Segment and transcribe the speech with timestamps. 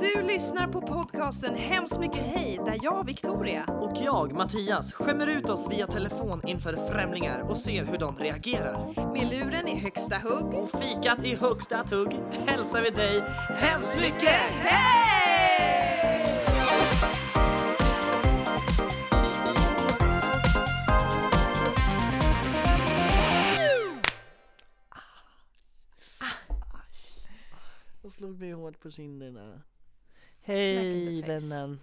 [0.00, 5.48] Du lyssnar på podcasten Hemskt mycket hej där jag, Victoria, Och jag, Mattias, skämmer ut
[5.48, 9.12] oss via telefon inför främlingar och ser hur de reagerar.
[9.12, 10.54] med luren i högsta hugg.
[10.54, 15.10] Och fikat i högsta tugg hälsar vi dig Hemskt mycket hej!
[28.02, 29.62] Jag slog mig hårt på kinderna.
[30.50, 31.80] Hej vännen!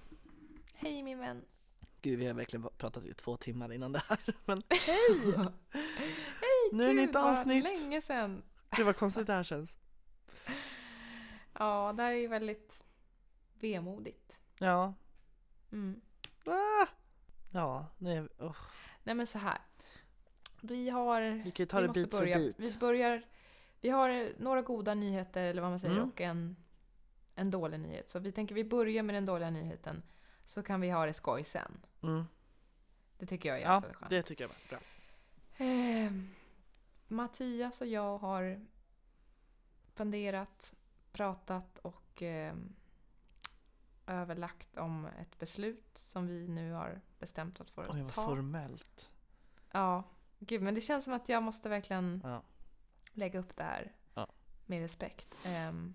[0.74, 1.42] Hej min vän.
[2.02, 4.20] Gud, vi har verkligen pratat i två timmar innan det här.
[4.46, 5.36] Men hej!
[5.72, 7.64] Hej, Nu är det nytt vad avsnitt.
[7.64, 8.44] länge sedan.
[8.72, 9.78] Gud vad konstigt det här känns.
[11.60, 12.84] Ja, det här är ju väldigt
[13.60, 14.40] vemodigt.
[14.60, 14.94] Ja.
[15.72, 16.02] Mm.
[16.46, 16.86] Ah!
[17.54, 18.56] Ja, nej, oh.
[19.04, 19.58] Nej men så här.
[20.62, 21.22] Vi har...
[21.22, 22.38] Vi kan ju ta det bit för börja.
[22.38, 22.56] bit.
[22.60, 23.22] Vi börjar...
[23.82, 26.09] Vi har några goda nyheter, eller vad man säger, Mm.
[26.09, 26.56] och en,
[27.38, 28.10] en dålig nyhet.
[28.10, 30.04] Så vi tänker vi börjar med den dåliga nyheten.
[30.46, 31.86] Så kan vi ha det skoj sen.
[32.04, 32.26] Mm.
[33.18, 34.10] Det tycker jag Ja, är skönt.
[34.10, 34.80] det tycker jag var bra.
[35.58, 36.30] Ehm,
[37.08, 38.66] Mattias och jag har
[39.94, 40.76] funderat,
[41.12, 42.76] pratat och ehm,
[44.08, 48.26] överlagt om ett beslut som vi nu har bestämt att få Oj, vad ta.
[48.26, 49.10] formellt.
[49.72, 50.04] Ja,
[50.40, 52.42] gud, men det känns som att jag måste verkligen Ja.
[53.14, 54.28] lägga upp det här Ja.
[54.66, 55.38] med respekt.
[55.46, 55.94] Ehm,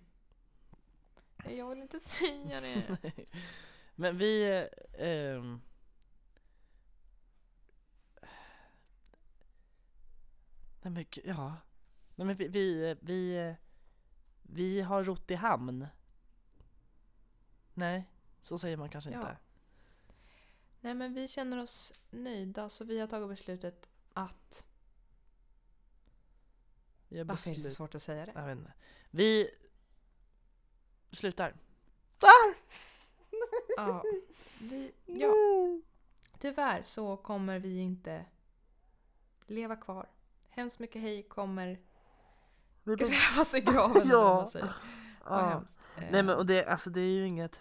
[1.51, 2.99] jag vill inte säga det.
[3.95, 4.45] Men vi...
[4.93, 5.43] eh,
[10.83, 11.57] Nej men ja.
[12.15, 13.55] Nej men vi, vi, vi,
[14.43, 15.87] vi har rott i hamn.
[17.75, 18.05] Nej,
[18.41, 19.19] så säger man kanske Ja.
[19.21, 19.37] inte.
[20.81, 24.67] Nej, men vi känner oss nöjda så vi har tagit beslutet att...
[27.09, 28.33] Varför är det så svårt att säga det?
[28.35, 28.73] Jag vet inte.
[29.11, 29.51] Vi
[31.13, 31.55] slutar.
[33.77, 34.03] Ja,
[34.61, 35.33] vi, ja.
[36.39, 38.25] Tyvärr så kommer vi inte
[39.47, 40.09] leva kvar.
[40.49, 41.79] Hemskt mycket hej kommer
[42.85, 44.03] grävas i graven.
[44.09, 44.35] Ja.
[44.35, 44.75] man säger.
[45.25, 45.65] Ja.
[45.97, 47.59] Eh, Nej men och det, alltså det är ju inget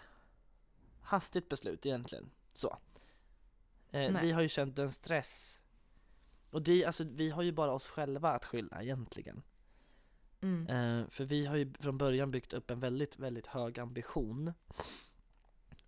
[1.02, 2.78] hastigt beslut egentligen, så.
[3.90, 5.58] Eh, vi har ju känt en stress.
[6.50, 9.42] Och det, alltså vi har ju bara oss själva att skylla egentligen.
[10.42, 10.66] Mm.
[10.66, 14.52] Eh, för vi har ju från början byggt upp en väldigt, väldigt hög ambition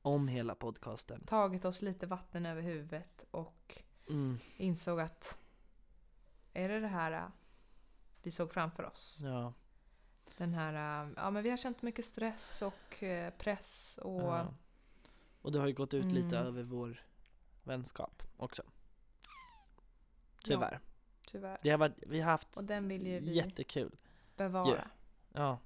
[0.02, 1.24] om hela podcasten.
[1.26, 5.40] Tagit oss lite vatten över huvudet och Mm, insåg att
[6.52, 7.22] är det det här äh,
[8.22, 9.18] vi såg framför oss?
[9.22, 9.52] ja,
[10.36, 14.54] Den här, äh, ja men vi har känt mycket stress och eh, press och ja.
[15.42, 16.46] Och det har ju gått ut lite Mm.
[16.46, 17.02] över vår
[17.62, 18.62] vänskap också.
[20.44, 20.80] Tyvärr.
[21.26, 21.58] tyvärr.
[21.62, 23.96] Det har varit, vi har haft Och den vill ju vi jättekul.
[24.36, 24.88] Bevara.
[25.32, 25.58] Ja.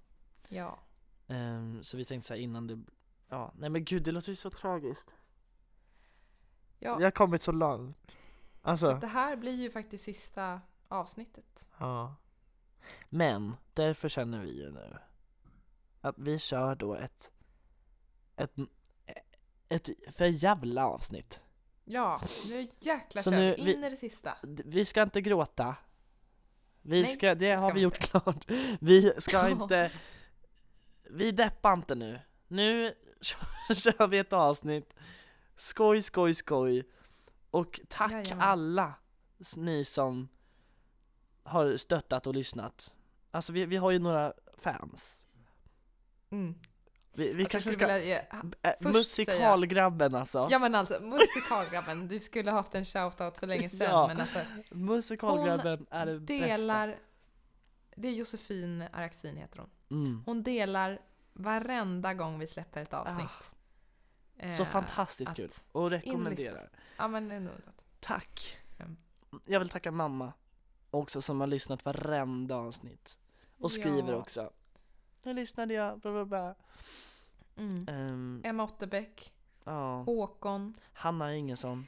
[0.49, 0.79] Ja.
[1.27, 2.81] Ehm, så vi tänkte så här innan det,
[3.29, 5.11] ja, nej men gud det låter ju så tragiskt.
[6.79, 6.97] ja.
[6.97, 7.97] Vi har kommit så långt.
[8.07, 11.69] Så Alltså, att det här blir ju faktiskt sista avsnittet.
[11.79, 12.15] ja.
[13.09, 14.99] Men, därför känner vi ju nu
[16.01, 17.31] att vi kör då ett,
[18.37, 18.53] ett,
[19.69, 21.41] ett för jävla avsnitt.
[21.85, 24.37] Ja, nu jäkla Så kör vi vi- in i det sista.
[24.43, 25.77] Vi ska inte gråta.
[26.89, 28.45] Vi Nej, ska, det det ska har vi gjort klart.
[28.81, 29.91] Vi ska inte,
[31.11, 32.21] vi deppar inte nu.
[32.49, 32.95] Nu
[33.75, 34.95] kör, vi ett avsnitt.
[35.57, 36.89] Skoj, skoj, skoj.
[37.51, 38.41] Och tack Jajamän.
[38.41, 38.95] alla
[39.57, 40.29] ni som
[41.43, 42.95] har stöttat och lyssnat.
[43.31, 45.23] Alltså vi, vi har ju några fans.
[46.31, 46.55] Mm.
[47.19, 50.49] Vi, vi Alltså, kanske ska, vilja äh, först musikalgrabben alltså.
[50.51, 54.07] Ja men alltså, musikalgrabben, du skulle ha haft en shoutout för länge sedan Ja.
[54.07, 54.39] men alltså
[54.71, 56.47] Musikalgrabben är det bästa.
[56.47, 56.99] delar
[57.97, 59.71] Det är Josefin Araxin heter hon.
[60.05, 60.23] Mm.
[60.27, 61.01] Hon delar
[61.33, 63.51] varenda gång vi släpper ett avsnitt.
[64.57, 65.51] Så Eh, fantastiskt att- kul.
[65.73, 66.71] Och rekommenderar.
[66.97, 67.85] Ja men något.
[68.01, 68.59] Tack!
[68.79, 68.97] Mm.
[69.45, 70.33] Jag vill tacka mamma
[70.91, 73.17] också som har lyssnat varenda avsnitt.
[73.59, 74.17] Och skriver Ja.
[74.19, 74.51] också.
[75.23, 76.55] Nu lyssnade jag, bla bla bla.
[77.59, 77.87] Mm.
[77.89, 79.33] Ehm, Emma Otterbäck,
[79.65, 80.03] ja.
[80.03, 81.87] Håkon, Hanna Ingesson.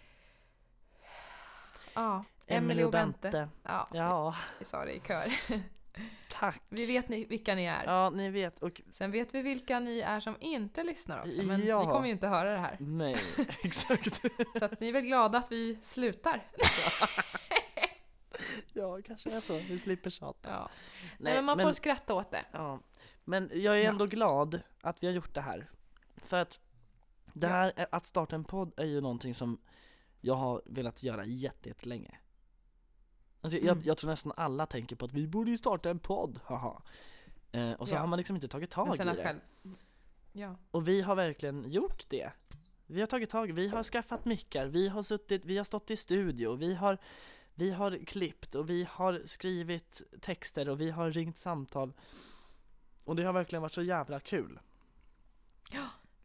[1.94, 3.49] ja, Emily och Bente.
[3.62, 5.25] Ja, Ja, vi sa det i kör.
[6.31, 6.62] tack.
[6.69, 7.84] Vi vet ni, vilka ni är.
[7.84, 8.62] Ja, ni vet.
[8.62, 11.43] Och Sen vet vi vilka ni är som inte lyssnar också.
[11.43, 11.81] Men Ja.
[11.81, 12.76] ni kommer ju inte höra det här.
[12.81, 13.16] nej,
[13.62, 14.20] exakt.
[14.58, 16.46] Så att ni är väl glada att vi slutar.
[18.73, 19.58] ja, kanske är så.
[19.58, 20.49] Vi slipper tjata.
[20.50, 20.70] Ja.
[21.19, 22.44] Nej, men man får skratta åt det.
[22.52, 22.78] Ja,
[23.25, 23.90] men jag är Ja.
[23.90, 25.70] ändå glad att vi har gjort det här.
[26.17, 26.61] För att
[27.32, 27.52] det Ja.
[27.52, 29.58] här, att starta en podd är ju någonting som
[30.20, 32.19] jag har velat göra jätte- jättelänge.
[33.40, 33.84] Alltså, jag, Mm.
[33.87, 36.82] jag tror nästan alla tänker på att vi borde ju starta en podd, haha.
[37.52, 37.99] Eh, och så Ja.
[37.99, 39.14] har man liksom inte tagit tag i det.
[39.14, 39.40] själv
[40.32, 40.56] Ja.
[40.70, 42.31] Och vi har verkligen gjort det.
[42.87, 45.96] Vi har tagit tag, vi har skaffat mickar, vi har suttit, vi har stått i
[45.96, 46.99] studio, vi har,
[47.55, 51.93] vi har klippt och vi har skrivit texter och vi har ringt samtal.
[53.11, 54.61] Och det har verkligen varit så jävla kul.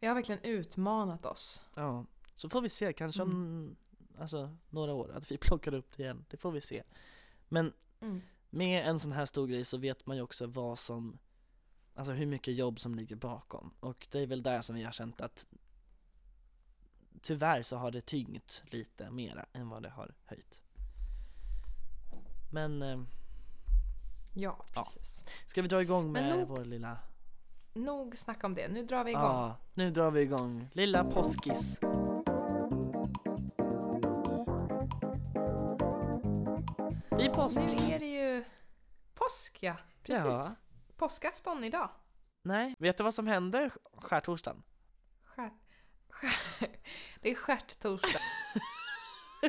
[0.00, 1.64] Vi har verkligen utmanat oss.
[1.74, 2.04] Ja,
[2.36, 3.76] så får vi se kanske om
[4.18, 6.24] alltså, några år att vi plockar upp det igen.
[6.28, 6.82] Det får vi se.
[7.48, 8.20] Men Mm.
[8.50, 11.18] med en sån här stor grej så vet man ju också vad som,
[11.94, 13.74] alltså hur mycket jobb som ligger bakom.
[13.80, 15.46] Och det är väl där som vi har känt att
[17.22, 20.62] tyvärr så har det tyngt lite mera än vad det har höjt.
[22.52, 22.82] Men
[24.38, 24.82] Ja, Ja.
[24.82, 25.24] precis.
[25.46, 26.98] ska vi dra igång Men med nog- vår lilla,
[27.72, 28.68] Nog snack om det.
[28.68, 29.22] Nu drar vi igång.
[29.22, 31.76] ja nu drar vi igång, lilla påskis.
[37.10, 37.56] Är påsk.
[37.56, 38.44] Nu är det ju
[39.14, 39.76] påsk, ja.
[40.02, 40.24] Precis.
[40.24, 40.54] Ja.
[40.96, 41.88] Påskafton idag.
[42.42, 44.62] Nej, vet du vad som hände skärtorsdagen?
[45.24, 45.50] Skär,
[46.10, 46.30] skär,
[47.20, 48.20] det är stjärttorsdag.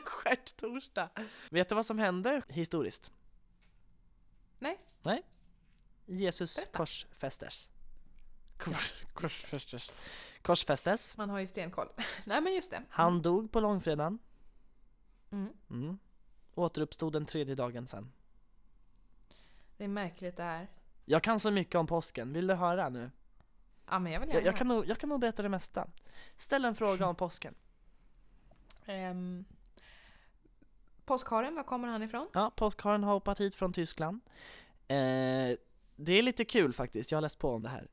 [0.04, 1.10] Stjärttorsdag!
[1.52, 3.12] Vet du vad som hände historiskt?
[4.60, 4.80] Nej.
[5.04, 5.24] Nej?
[6.06, 6.78] Jesus Berätta.
[6.78, 7.70] korsfästes.
[8.58, 9.88] Kors, korsfästes.
[10.42, 11.18] Korsfästes.
[11.18, 11.88] Man har ju stenkoll.
[12.26, 12.84] Nej men just det.
[12.90, 14.20] Han dog på långfredagen.
[15.32, 15.54] Mm.
[15.70, 16.00] Mm.
[16.56, 18.12] Återuppstod den tredje dagen sen.
[19.78, 20.68] Det är märkligt det här.
[21.06, 23.12] Jag kan så mycket om påsken, vill du höra nu?
[23.90, 25.88] Ja men jag vill gärna Jag, jag, kan, nog, jag kan nog berätta det mesta.
[26.38, 27.56] Ställ en fråga om påsken.
[28.86, 29.46] Ehm,
[31.08, 32.28] Påskharen, var kommer han ifrån?
[32.34, 34.22] Ja, påskharen har hoppat hit från Tyskland.
[34.88, 35.58] Eh,
[35.96, 37.88] det är lite kul faktiskt, jag har läst på om det här.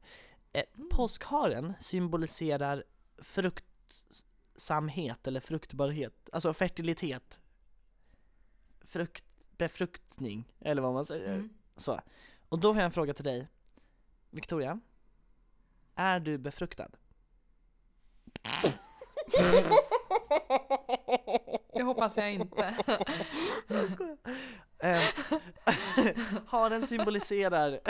[0.53, 0.89] Eh, Mm.
[0.91, 2.85] påskharen symboliserar
[3.19, 7.41] fruktsamhet eller fruktbarhet, alltså fertilitet.
[8.81, 9.25] Frukt,
[9.57, 11.35] befruktning, eller vad man säger.
[11.35, 11.51] Mm.
[11.77, 12.01] Så.
[12.49, 13.49] Och då har jag en fråga till dig.
[14.31, 14.81] Victoria,
[15.95, 16.89] är du befruktad?
[21.73, 22.75] Det hoppas jag inte.
[24.79, 25.03] Eh,
[26.47, 27.81] Haren symboliserar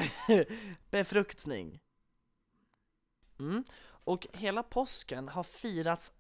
[0.91, 1.81] befruktning.
[3.39, 3.65] Mm.
[3.87, 6.13] Och hela påsken har firats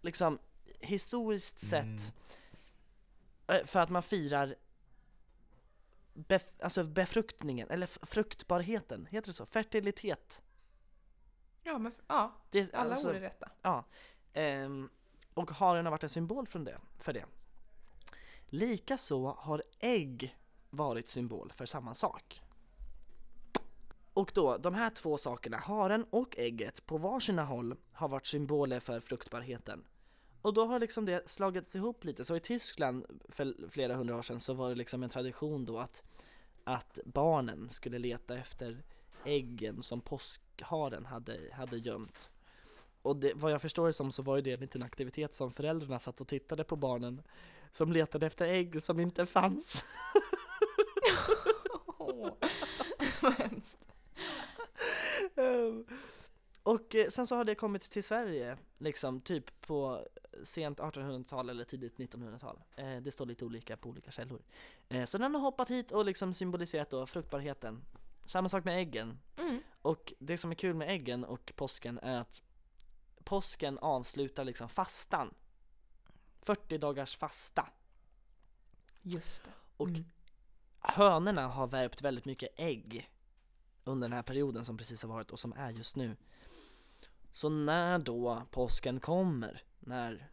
[0.00, 0.38] liksom
[0.80, 2.12] historiskt sett
[3.46, 4.54] eh, för att man firar
[6.14, 9.46] bef- alltså befruktningen, eller fruktbarheten, heter det så?
[9.46, 10.42] Fertilitet.
[11.62, 13.50] Ja, men ja, Det, alla alltså- ord är rätta.
[13.62, 13.84] Ja.
[14.32, 14.90] Ehm,
[15.34, 17.24] och haren har varit en symbol det, för det.
[18.46, 20.36] Likaså har ägg
[20.70, 22.42] varit symbol för samma sak.
[24.12, 28.80] Och då, de här två sakerna, haren och ägget, på varsina håll har varit symboler
[28.80, 29.84] för fruktbarheten.
[30.42, 34.22] Och då har liksom det slagits ihop lite, så i Tyskland för flera hundra år
[34.22, 36.02] sedan så var det liksom en tradition då att,
[36.64, 38.82] att barnen skulle leta efter
[39.24, 42.30] äggen som påskharen hade, hade gömt.
[43.02, 45.50] Och det, vad jag förstår det som så var ju det en liten aktivitet som
[45.50, 47.22] föräldrarna satt och tittade på barnen
[47.72, 49.84] som letade efter ägg som inte fanns.
[53.22, 53.78] Vad hemskt.
[55.36, 55.86] Ehm,
[56.62, 60.06] och eh, sen så har det kommit till Sverige, liksom typ på
[60.44, 62.60] sent 1800-tal eller tidigt 1900-tal.
[62.76, 64.42] Eh, det står lite olika på olika källor.
[64.88, 67.82] Eh, så den har hoppat hit och liksom symboliserat då fruktbarheten.
[68.26, 69.18] Samma sak med äggen.
[69.36, 69.60] Mm.
[69.82, 72.42] Och det som är kul med äggen och påsken är att
[73.30, 75.34] påsken avslutar liksom fastan.
[76.42, 77.68] 40 dagars fasta.
[79.02, 79.50] Just det.
[79.76, 80.04] Och Mm.
[80.80, 83.10] hönorna har värpt väldigt mycket ägg
[83.84, 86.16] under den här perioden som precis har varit och som är just nu.
[87.32, 90.30] Så när då påsken kommer, när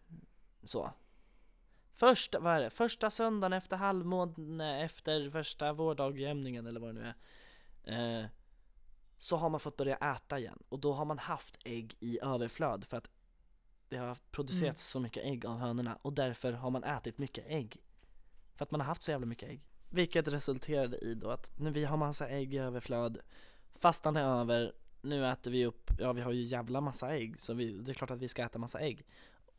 [0.64, 0.92] så.
[1.94, 2.70] Första, vad är det?
[2.70, 7.14] Första söndagen efter halvmåne, efter första vårdagjämningen eller vad det nu
[7.84, 8.20] är.
[8.24, 8.30] Eh,
[9.18, 12.86] så har man fått börja äta igen och då har man haft ägg i överflöd
[12.86, 13.08] för att
[13.90, 17.82] det har producerats så mycket ägg av hönorna och därför har man ätit mycket ägg.
[18.56, 19.62] För att man har haft så jävla mycket ägg.
[19.90, 23.20] Vilket resulterade i då att nu vi har massa ägg i överflöd,
[23.76, 27.54] fastan är över, nu äter vi upp, ja vi har ju jävla massa ägg så
[27.54, 29.06] vi, det är klart att vi ska äta massa ägg.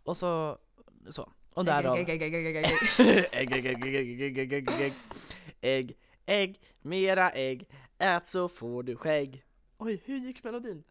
[0.03, 0.59] Och så,
[1.11, 1.33] så.
[1.55, 3.29] Och därav Ägg, ägg, ägg, ägg, ägg, ägg, ägg.
[3.33, 4.95] ägg, ägg, ägg, ägg, ägg, ägg, ägg, ägg, ägg,
[5.61, 9.45] ägg, ägg, mera ägg, ät så får du skägg.
[9.79, 10.85] Oj, hur gick melodin?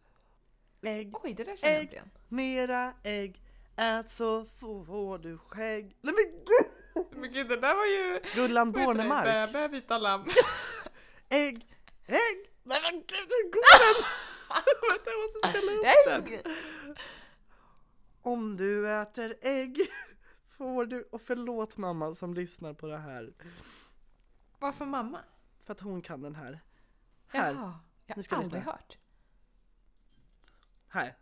[0.82, 1.86] Ägg, Oj, det där känner jag Ägg.
[1.88, 2.10] inte igen.
[2.28, 3.42] mera ägg,
[3.76, 5.96] ät så får du skägg.
[6.00, 7.06] Nej men gud!
[7.20, 8.20] Men gud, det där var ju...
[8.34, 9.24] Gullan Bornemark.
[9.24, 10.24] Bä, bä, vita lamm.
[11.28, 11.66] Ägg,
[12.06, 12.50] ägg!
[12.62, 14.04] Nej men gud, hur går den?
[14.90, 16.54] Vänta jag måste spela upp den.
[18.22, 19.80] Om du äter ägg
[20.58, 23.32] får du, och förlåt mamma som lyssnar på det här,
[24.58, 25.20] Varför mamma?
[25.64, 26.60] för att hon kan den här.
[27.28, 27.74] Här, Jaha,
[28.08, 28.72] jag har aldrig lyssna.
[28.72, 28.98] hört.
[30.88, 31.14] här.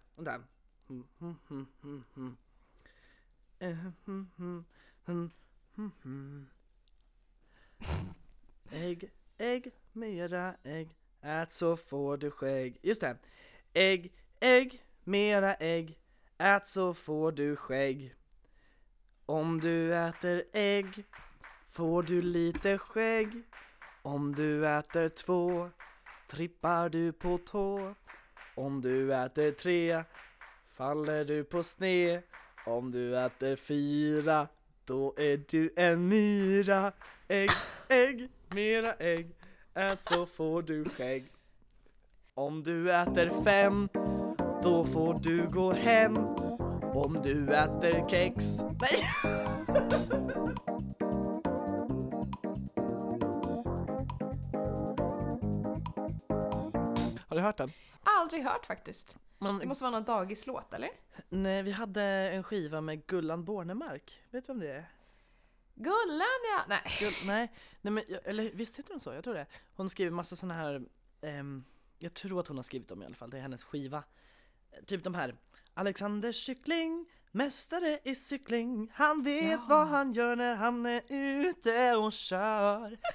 [5.07, 6.47] Mm, mm.
[8.71, 10.89] Ägg, ägg, mera ägg,
[11.21, 12.79] ät så får du skägg.
[12.83, 13.19] Just det.
[13.73, 15.99] Ägg, ägg, mera ägg,
[16.39, 18.15] ät så får du skägg.
[19.27, 21.05] Om du äter ägg
[21.67, 23.43] får du lite skägg.
[24.03, 25.71] Om du äter två
[26.31, 27.95] trippar du på tå.
[28.55, 30.03] Om du äter tre
[30.77, 32.23] faller du på sne.
[32.67, 34.49] Om du äter fyra
[34.85, 36.93] då är du en myra.
[37.29, 37.51] Ägg,
[37.89, 39.31] ägg, mera ägg,
[39.75, 41.33] ät så får du skägg.
[42.35, 43.89] Om du äter fem
[44.63, 46.17] då får du gå hem.
[46.95, 48.45] Om du äter kex...
[48.81, 49.05] Nej!
[57.37, 57.73] Har du hört den?
[58.03, 59.17] Aldrig hört faktiskt.
[59.39, 60.91] Man, Det måste vara någon dagislåt eller?
[61.29, 64.21] nej, vi hade en skiva med Gullan Bornemark.
[64.31, 64.91] Vet du vem det är?
[65.75, 66.65] Gullan ja!
[66.69, 66.81] Nej.
[67.01, 69.13] Gull, nej, nej men, eller visst heter hon så?
[69.13, 69.47] Jag tror det.
[69.75, 70.83] Hon skriver massa såna här,
[71.21, 71.65] ehm,
[71.99, 74.03] jag tror att hon har skrivit dem i alla fall, det är hennes skiva.
[74.87, 75.35] Typ de här,
[75.75, 79.67] Alexander Kyckling, mästare i cykling, han vet Ja.
[79.69, 82.99] vad han gör när han är ute och kör.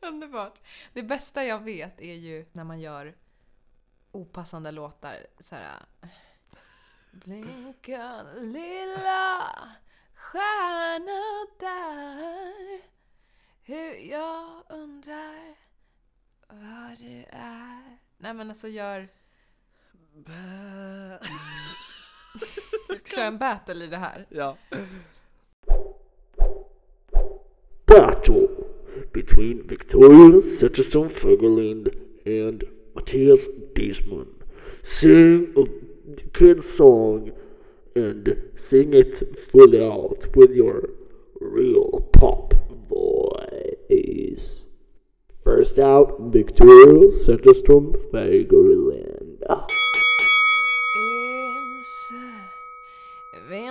[0.08, 0.60] Underbart.
[0.92, 3.14] Det bästa jag vet är ju när man gör
[4.12, 5.26] opassande låtar.
[5.40, 5.86] Så här.
[7.10, 9.54] Blinka lilla
[10.14, 12.80] stjärna där.
[13.62, 15.56] Hur jag undrar
[16.48, 17.98] vad du är.
[18.18, 19.08] Nej men alltså gör...
[22.88, 24.26] Vi ska köra en battle i det här.
[24.28, 24.56] ja.
[29.12, 32.64] Between Victoria Zetterstone Fagerlind and
[32.94, 34.28] Matthias Diesman.
[34.82, 35.64] Sing a
[36.36, 37.32] kid song
[37.94, 40.90] and sing it fully out with your
[41.40, 42.54] real pop
[42.88, 44.66] voice.
[45.44, 49.79] First out, Victoria Zetterstone Fagerlind.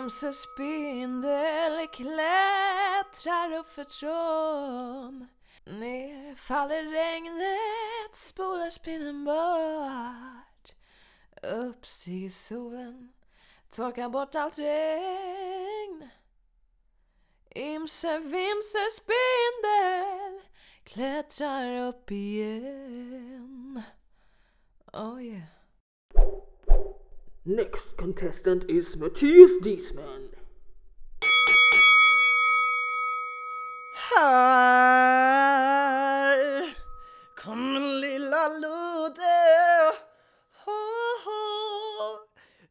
[0.10, 5.28] Bamse spindel klättrar upp för trån.
[5.66, 10.76] Ner faller regnet, spolar spindeln bort.
[11.54, 13.14] Upp stiger solen,
[13.72, 16.10] torkar bort allt regn.
[17.50, 20.42] Imse vimse spindel
[20.84, 23.84] klättrar upp igen.
[24.94, 25.59] Oh yeah.
[27.50, 30.30] Next contestant is Matthias Diesman.
[38.02, 38.50] Lilla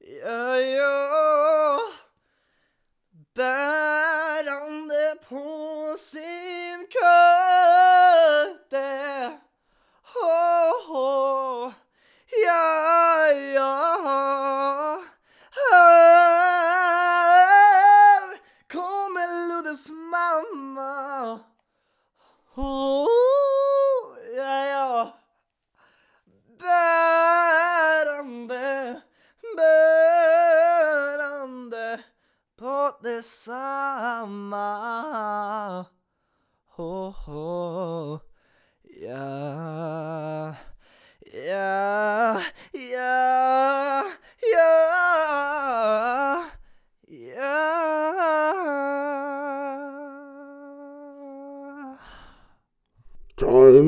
[0.00, 1.78] ja, ja.
[3.35, 6.27] Bärande på sin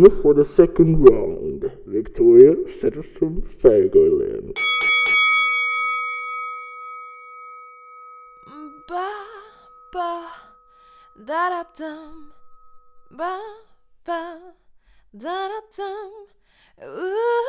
[0.01, 1.71] Time for the second round.
[1.87, 4.57] Victoria Zetterstrom Fagerlind.
[8.89, 9.11] Ba,
[9.93, 10.27] ba,
[11.23, 12.33] da da dum.
[13.11, 13.41] Ba,
[14.07, 14.55] ba,
[15.15, 16.13] da da dum.
[16.83, 17.45] Ooh,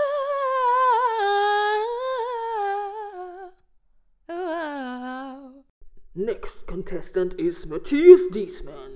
[4.30, 5.64] ooh.
[6.16, 8.91] Next contestant is Matthias Diesman.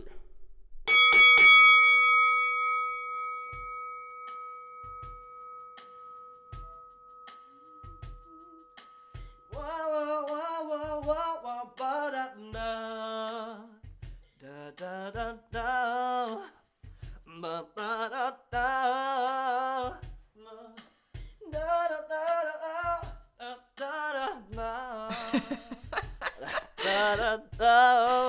[26.86, 27.76] Da-da-da.
[28.08, 28.25] Mm,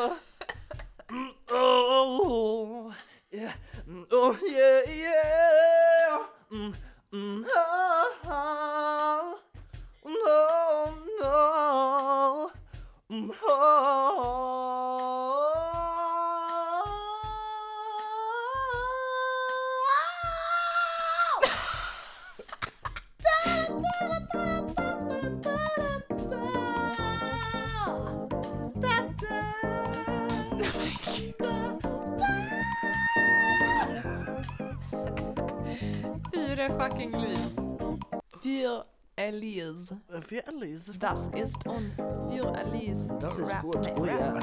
[40.94, 41.92] Das ist un
[42.30, 43.18] für Elise.
[43.18, 43.88] Das ist rap, gut.
[43.98, 44.40] Oh yeah.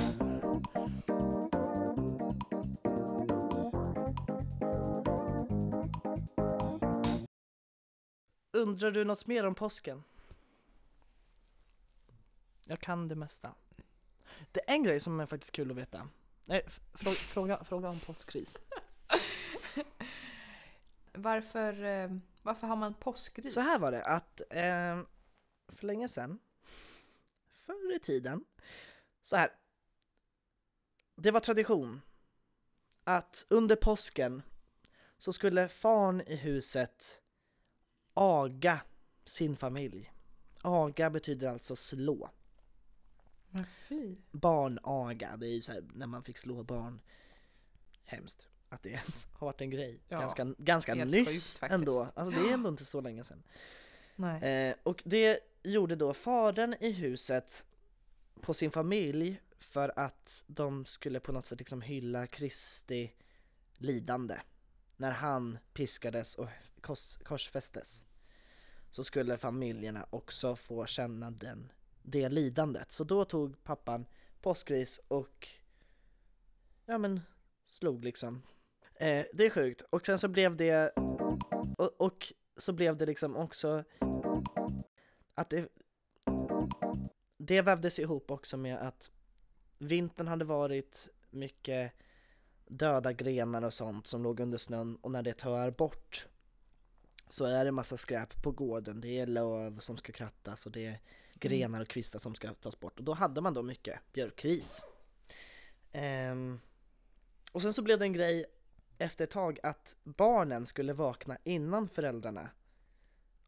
[8.52, 10.04] Undrar du något mer om påsken?
[12.66, 13.54] Jag kan det mesta.
[14.52, 16.08] Det är en grej som är faktiskt kul att veta.
[16.46, 18.58] Nej, fråga, fråga, fråga om påskris.
[21.14, 23.54] Varför, eh, varför har man påskris?
[23.54, 25.00] Så här var det att eh,
[25.84, 26.40] för länge sedan,
[27.66, 28.46] förr i tiden,
[29.22, 29.52] så här.
[31.16, 32.02] Det var tradition
[33.04, 34.42] att under påsken
[35.18, 37.22] så skulle fan i huset
[38.14, 38.80] aga
[39.26, 40.14] sin familj.
[40.62, 42.30] Aga betyder alltså slå.
[43.88, 44.16] Fy.
[44.32, 47.02] Barnaga, det är ju så här när man fick slå barn.
[48.04, 50.00] Hemskt att det ens har varit en grej.
[50.10, 52.08] Ja, ganska ganska nyss sjukt ändå.
[52.16, 53.44] Alltså det är ändå inte så länge sedan.
[54.44, 57.66] Eh, och det gjorde då fadern i huset
[58.42, 63.14] på sin familj för att de skulle på något sätt liksom hylla Kristi
[63.78, 64.40] lidande.
[64.98, 66.48] När han piskades och
[66.82, 68.06] kors, korsfästes
[68.92, 72.92] så skulle familjerna också få känna den, det lidandet.
[72.92, 74.06] Så då tog pappan
[74.42, 75.48] påskris och
[76.86, 77.22] ja men
[77.66, 78.42] slog liksom.
[78.96, 79.82] Eh, det är sjukt.
[79.90, 80.94] Och sen så blev det
[81.78, 83.84] och, och så blev det liksom också
[85.36, 85.70] att det,
[87.38, 89.12] det vävdes ihop också med att
[89.78, 91.92] vintern hade varit mycket
[92.68, 96.28] döda grenar och sånt som låg under snön och när det tör bort
[97.30, 99.02] så är det massa skräp på gården.
[99.02, 101.00] Det är löv som ska krattas och det är
[101.34, 104.84] grenar och kvistar som ska tas bort och då hade man då mycket björkris.
[105.92, 106.60] Ehm,
[107.52, 108.46] och sen så blev det en grej
[108.98, 112.50] efter ett tag att barnen skulle vakna innan föräldrarna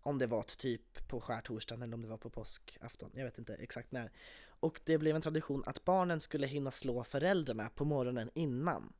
[0.05, 3.55] om det var typ på skärtorsdagen eller om det var på påskafton, jag vet inte
[3.55, 4.11] exakt när.
[4.59, 8.93] Och det blev en tradition att barnen skulle hinna slå föräldrarna på morgonen innan.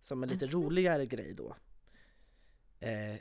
[0.00, 1.56] Som en lite roligare grej då.
[2.80, 3.16] Eh,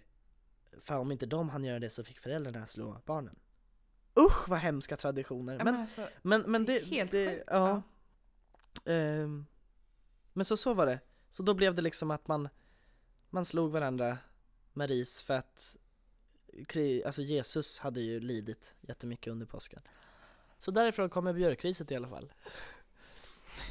[0.81, 3.39] för om inte de hann göra det så fick föräldrarna slå barnen.
[4.19, 5.57] Usch vad hemska traditioner!
[5.57, 6.95] Men, men alltså, men, men det det...
[6.95, 7.43] helt det sjukt.
[7.47, 7.81] ja.
[8.85, 9.45] Ehm,
[10.33, 10.99] men så så var det.
[11.29, 12.49] Så då blev det liksom att man,
[13.29, 14.17] man slog varandra
[14.73, 15.75] med ris för att
[17.05, 19.81] alltså Jesus hade ju lidit jättemycket under påsken.
[20.59, 22.33] Så därifrån kommer björkriset i alla fall.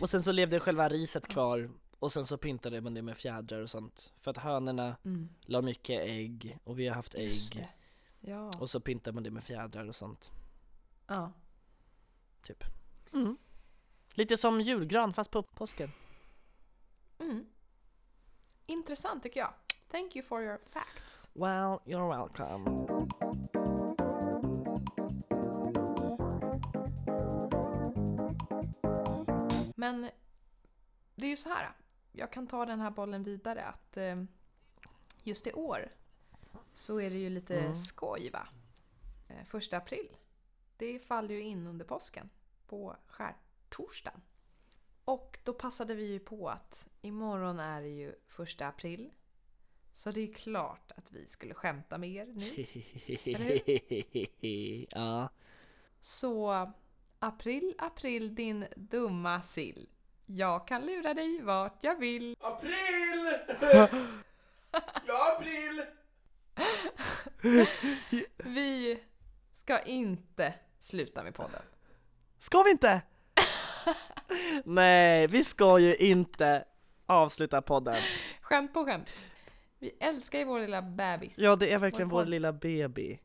[0.01, 3.61] Och sen så levde själva riset kvar och sen så pyntade man det med fjädrar
[3.61, 4.13] och sånt.
[4.21, 7.69] För att hönorna mm, la mycket ägg och vi har haft ägg.
[8.21, 8.51] Ja.
[8.59, 10.31] Och så pyntar man det med fjädrar och sånt.
[11.07, 11.33] ja.
[13.13, 13.37] Mm.
[14.15, 15.93] Lite som julgran fast på påsken.
[17.19, 17.47] Mm.
[18.67, 19.55] Intressant tycker jag.
[19.89, 21.31] Thank you for your facts.
[21.35, 22.87] Well, you're welcome.
[29.77, 30.11] Men
[31.15, 31.73] det är ju så här.
[32.13, 34.23] Jag kan ta den här bollen vidare att eh,
[35.23, 35.89] just i år
[36.75, 37.75] så är det ju lite Mm.
[37.75, 38.49] skoj va?
[39.29, 40.17] Eh, första april.
[40.77, 42.31] Det faller ju in under påsken
[42.67, 44.21] på skärtorsdagen.
[45.05, 49.11] Och då passade vi ju på att imorgon är det ju första april.
[49.97, 52.67] Så det är klart att vi skulle skämta med er nu.
[54.91, 55.29] ja.
[56.01, 56.51] Så
[57.19, 59.89] april, april din dumma sill.
[60.27, 62.37] Jag kan lura dig vart jag vill.
[62.41, 63.37] April!
[65.05, 65.83] Glad april!
[68.37, 69.01] Vi
[69.53, 71.63] ska inte sluta med podden.
[72.39, 73.03] Ska vi inte?
[74.65, 76.65] Nej, vi ska ju inte
[77.07, 78.03] avsluta podden.
[78.41, 79.09] Skämt på skämt.
[79.79, 81.39] Vi älskar ju vår lilla bebis.
[81.39, 83.19] Ja, det är verkligen Vår vår lilla baby.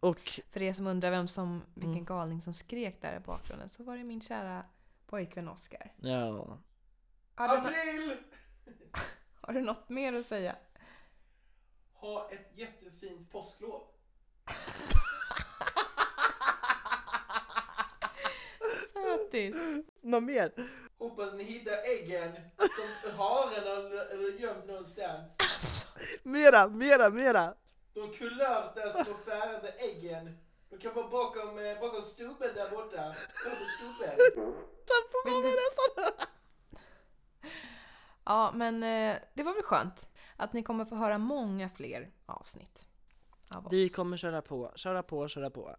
[0.00, 2.04] Och För er som undrar vem som, vilken Mm.
[2.04, 4.64] galning som skrek där i bakgrunden så var det min kära
[5.06, 5.92] pojkvän Oskar.
[5.96, 6.58] ja,
[7.34, 8.16] Har, du April!
[9.40, 10.56] har du något mer att säga?
[11.92, 13.82] Ha ett jättefint påsklov.
[18.92, 19.54] Sötis!
[20.00, 20.52] något mer?
[21.00, 25.36] Hoppas ni hittar äggen som haren har gömt någonstans.
[25.38, 25.88] Alltså,
[26.22, 27.54] Mera, mera, mera!
[27.94, 30.38] De kulörtaste och färgade äggen.
[30.70, 33.14] De kan vara bakom, eh, bakom stubben där borta.
[33.44, 34.16] Kolla på stubben.
[35.24, 35.56] vill du...
[38.24, 42.86] Ja, men eh, det var väl skönt att ni kommer få höra många fler avsnitt
[43.48, 43.72] av oss.
[43.72, 45.76] Vi kommer köra på, köra på, köra på.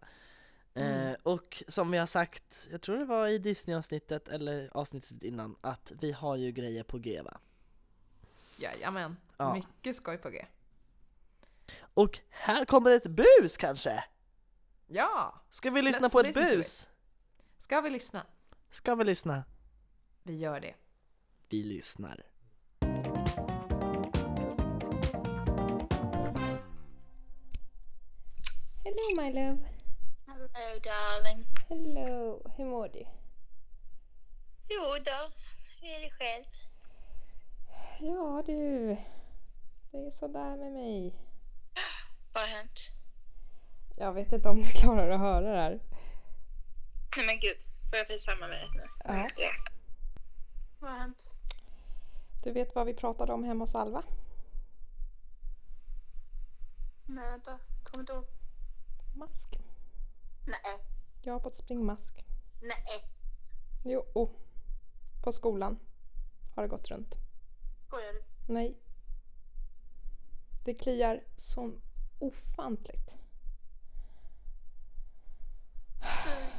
[0.74, 1.08] Mm.
[1.08, 5.56] Eh, och som vi har sagt, jag tror det var i Disney-avsnittet eller avsnittet innan,
[5.60, 7.38] att vi har ju grejer på G va?
[8.56, 9.54] Jajamän, Ja.
[9.54, 10.46] mycket skoj på G.
[11.94, 14.04] Och här kommer ett bus kanske?
[14.86, 15.34] Ja!
[15.50, 16.88] Ska vi lyssna Let's på ett bus?
[17.58, 18.26] Ska vi lyssna?
[18.70, 19.44] Ska vi lyssna?
[20.22, 20.74] Vi gör det.
[21.48, 22.22] Vi lyssnar.
[28.84, 29.71] Hello my love.
[30.54, 31.46] Hello darling.
[31.68, 32.42] Hello.
[32.56, 33.06] Hur mår du?
[34.68, 35.32] Jo då,
[35.80, 36.44] hur är det själv?
[38.00, 38.96] Ja du.
[39.90, 41.14] Det är sådär med mig.
[42.32, 42.78] Vad har hänt?
[43.96, 45.80] Jag vet inte om du klarar att höra det här.
[47.16, 47.56] Nej men gud,
[47.90, 48.82] får jag facetimea mig rätt nu?
[49.04, 49.50] Ja.
[50.80, 51.34] Vad har hänt?
[52.44, 54.02] Du vet vad vi pratade om hemma hos Alva?
[57.06, 58.26] Nej vänta, kommer inte ihåg.
[59.16, 59.61] Mask.
[60.44, 60.84] Nej,
[61.22, 62.24] Jag har fått springmask.
[62.62, 63.04] nej,
[63.84, 64.30] Jo, oh.
[65.22, 65.78] på skolan
[66.54, 67.14] har det gått runt.
[67.86, 68.22] skojar du?
[68.52, 68.78] Nej.
[70.64, 71.72] Det kliar så
[72.18, 73.16] ofantligt.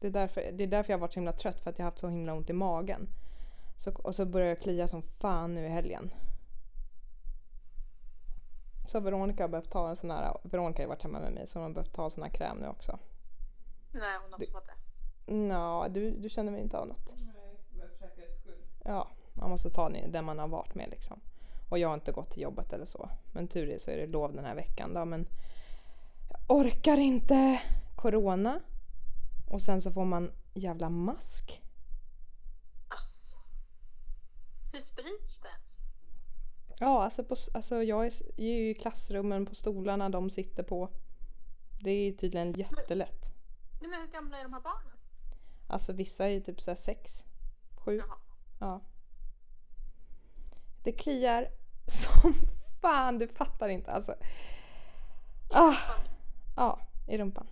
[0.00, 1.84] Det är, därför, det är därför jag har varit så himla trött, för att jag
[1.86, 3.08] har haft så himla ont i magen.
[3.76, 6.10] Så, och så börjar jag klia som fan nu i helgen.
[8.86, 11.58] Så Veronica har behövt ta en sån här, Veronica har varit hemma med mig så
[11.58, 12.98] hon har behövt ta en sån här kräm nu också.
[13.92, 15.32] Nej, hon har också fått det.
[15.32, 17.12] Nå, du, du känner väl inte av något?
[18.84, 21.20] Ja, man måste ta den man har varit med liksom.
[21.70, 23.10] Och jag har inte gått till jobbet eller så.
[23.32, 25.04] Men tur är så är det lov den här veckan då.
[25.04, 25.26] Men
[26.30, 27.62] jag orkar inte.
[27.96, 28.60] Corona.
[29.50, 31.62] Och sen så får man jävla mask.
[32.88, 33.36] Ass.
[34.72, 35.65] Hur sprids det ens?
[36.78, 40.62] Ja, alltså, på, alltså jag är, jag är ju i klassrummen på stolarna de sitter
[40.62, 40.90] på.
[41.80, 43.32] Det är tydligen jättelätt.
[43.80, 44.92] Nej men hur gamla är de här barnen?
[45.68, 47.26] Alltså vissa är ju typ såhär sex,
[47.76, 47.96] sju.
[47.96, 48.18] Jaha.
[48.60, 48.80] Ja.
[50.84, 51.48] Det kliar
[51.86, 52.34] som
[52.80, 54.14] fan, du fattar inte alltså.
[55.50, 55.76] Ah,
[56.56, 57.46] ja, i rumpan.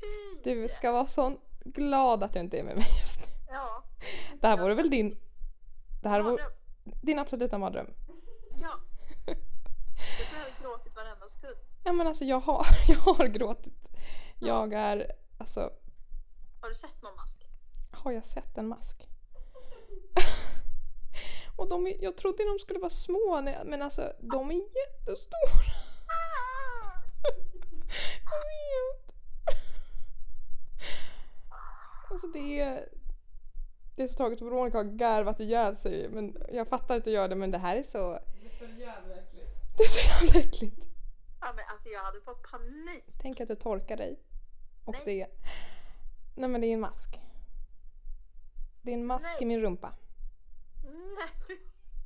[0.00, 0.40] Fy!
[0.44, 3.32] Du ska vara så glad att du inte är med mig just nu.
[3.48, 3.84] Ja.
[4.40, 5.16] Det här vore väl din...
[6.02, 6.42] Det här vore.
[7.02, 7.86] Din absoluta mardröm.
[8.60, 8.80] Ja.
[9.26, 11.56] Jag tror jag hade gråtit varenda sekund.
[11.84, 13.90] Ja men alltså jag har, jag har gråtit.
[14.38, 15.60] Jag är, alltså,
[16.60, 17.46] Har du sett någon mask?
[18.06, 19.08] har jag sett en mask?
[21.56, 25.72] Och de jag trodde de skulle vara små, men alltså de är jättestora.
[28.24, 29.14] Jag vet.
[32.10, 32.88] Alltså det är...
[33.96, 36.08] Det är så taget att Veronica har garvat ihjäl sig.
[36.08, 37.98] Men jag fattar att du gör det men det här är så...
[38.42, 39.50] Det är så jävla äckligt.
[39.76, 40.76] Det är så jävla äckligt.
[41.40, 43.04] Ja men alltså jag hade fått panik.
[43.20, 44.20] Tänk att du torkar dig.
[44.84, 45.02] Och Nej.
[45.04, 45.26] det...
[46.34, 47.20] Nej men det är en mask.
[48.82, 49.42] Det är en mask Nej.
[49.42, 49.94] i min rumpa.
[50.84, 51.56] Nej fy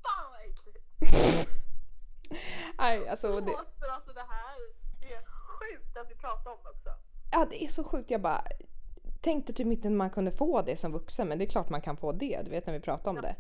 [0.03, 0.87] fan vad äckligt.
[2.79, 3.53] Nej alltså det...
[3.79, 4.57] För alltså det här
[5.01, 6.91] är sjukt att vi pratar om också.
[7.33, 8.11] Ja det är så sjukt.
[8.11, 8.43] Jag bara
[9.21, 11.29] tänkte typ inte man kunde få det som vuxen.
[11.29, 12.43] Men det är klart man kan få det.
[12.45, 13.37] Du vet när vi pratar om det.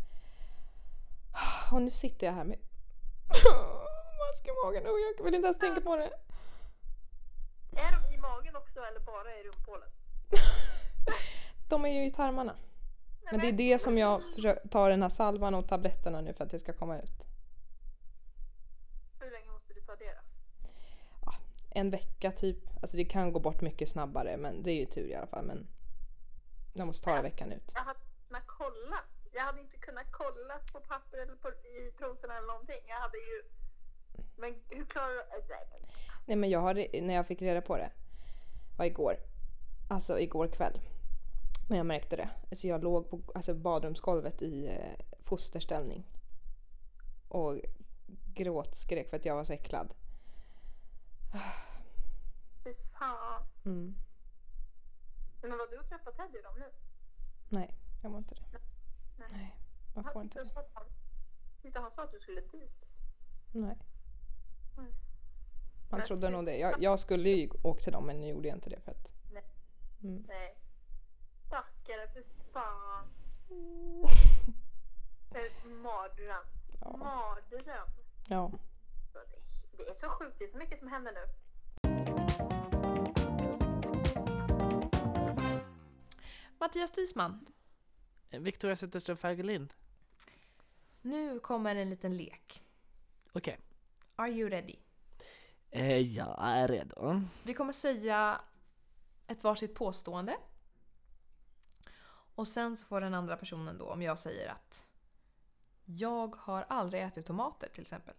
[1.72, 2.58] Och nu sitter jag här med
[4.20, 6.10] mask i magen och jag vill inte ens tänka på det.
[7.76, 9.92] Är de i magen också eller bara i rumphålet?
[11.68, 12.56] De är ju i tarmarna.
[13.30, 16.44] Men det är det som jag försöker ta den här salvan och tabletterna nu för
[16.44, 17.26] att det ska komma ut.
[19.20, 21.32] Hur länge måste du ta det då?
[21.70, 22.58] En vecka typ.
[22.82, 25.44] Alltså det kan gå bort mycket snabbare men det är ju tur i alla fall.
[25.44, 25.66] Men
[26.72, 27.72] jag måste ta det veckan ut.
[27.74, 29.28] Jag hade kunnat kollat.
[29.32, 32.80] Jag hade inte kunnat kolla på papper eller på, i trosorna eller någonting.
[32.88, 33.42] Jag hade ju...
[34.36, 35.20] Men hur klarar du...
[35.20, 35.54] alltså,
[36.28, 37.90] Nej men jag har, när jag fick reda på det
[38.78, 39.16] var igår.
[39.88, 40.80] Alltså igår kväll.
[41.68, 42.56] När jag märkte det.
[42.56, 46.06] Så jag låg på alltså, badrumsgolvet i eh, fosterställning.
[47.28, 47.60] Och
[48.34, 49.94] gråtskrek för att jag var så äcklad.
[52.64, 53.42] Fy fan.
[53.64, 53.94] Mm.
[55.42, 56.70] Men var du och träffade Teddy dem nu?
[57.48, 58.44] Nej, jag var inte det.
[59.18, 59.28] Nej.
[59.32, 59.56] Nej,
[59.94, 60.60] man får inte det.
[60.60, 62.90] att han, sa att du skulle dit.
[63.52, 63.78] Nej.
[64.78, 64.92] Mm.
[65.90, 66.56] Man Men trodde nog det.
[66.56, 69.12] Jag, jag skulle ju åka till dem men nu gjorde jag inte det för att...
[69.32, 69.44] Nej.
[70.02, 70.24] Mm.
[70.28, 70.56] Nej.
[71.46, 73.08] Stackare, för fan.
[75.34, 76.46] Eh, Mardröm.
[76.80, 76.96] Ja.
[76.96, 77.88] Mardröm.
[78.28, 78.50] ja.
[79.12, 79.49] Det-
[79.84, 81.20] Det är så sjukt, det är så mycket som händer nu.
[86.58, 87.46] Mattias Disman.
[88.30, 89.72] Victoria Zetterström Fägelin.
[91.02, 92.62] Nu kommer en liten lek.
[93.32, 93.60] Okej.
[94.16, 94.76] Are you ready?
[95.70, 97.22] Eh, jag är redo.
[97.42, 98.40] Vi kommer säga
[99.26, 100.36] ett varsitt påstående.
[102.34, 104.86] Och sen så får den andra personen då, om jag säger att
[105.84, 108.14] jag har aldrig ätit tomater till exempel.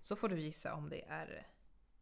[0.00, 1.46] Så får du gissa om det är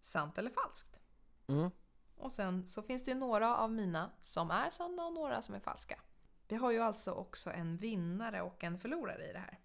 [0.01, 1.01] sant eller falskt.
[1.47, 1.71] Mm.
[2.17, 5.55] Och sen så finns det ju några av mina som är sanna och några som
[5.55, 6.01] är falska.
[6.49, 9.59] Vi har ju alltså också en vinnare och en förlorare i det här.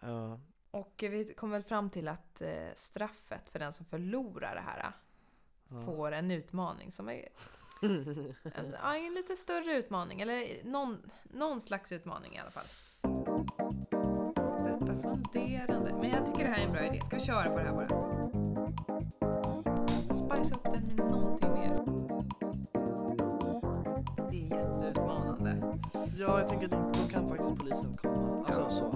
[0.00, 0.40] Ja.
[0.70, 4.92] Och vi kom väl fram till att eh, straffet för den som förlorar det här
[5.70, 5.84] Ja.
[5.84, 7.28] får en utmaning som är
[8.42, 10.20] en, en lite större utmaning.
[10.20, 12.66] Eller någon, någon slags utmaning i alla fall.
[15.08, 15.94] Detta funderande.
[16.00, 17.00] Men jag tycker det här är en bra idé.
[17.00, 17.88] Ska vi köra på det här bara?
[20.14, 21.78] Spice upp den med någonting mer.
[24.30, 25.78] Det är jätteutmanande.
[26.16, 28.46] Ja, jag tänker att då kan faktiskt polisen komma.
[28.46, 28.86] Alltså så.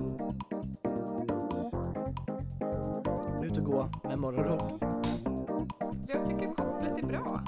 [3.45, 4.83] Ut och gå med morgonrock.
[6.07, 7.41] Jag tycker kopplet är bra.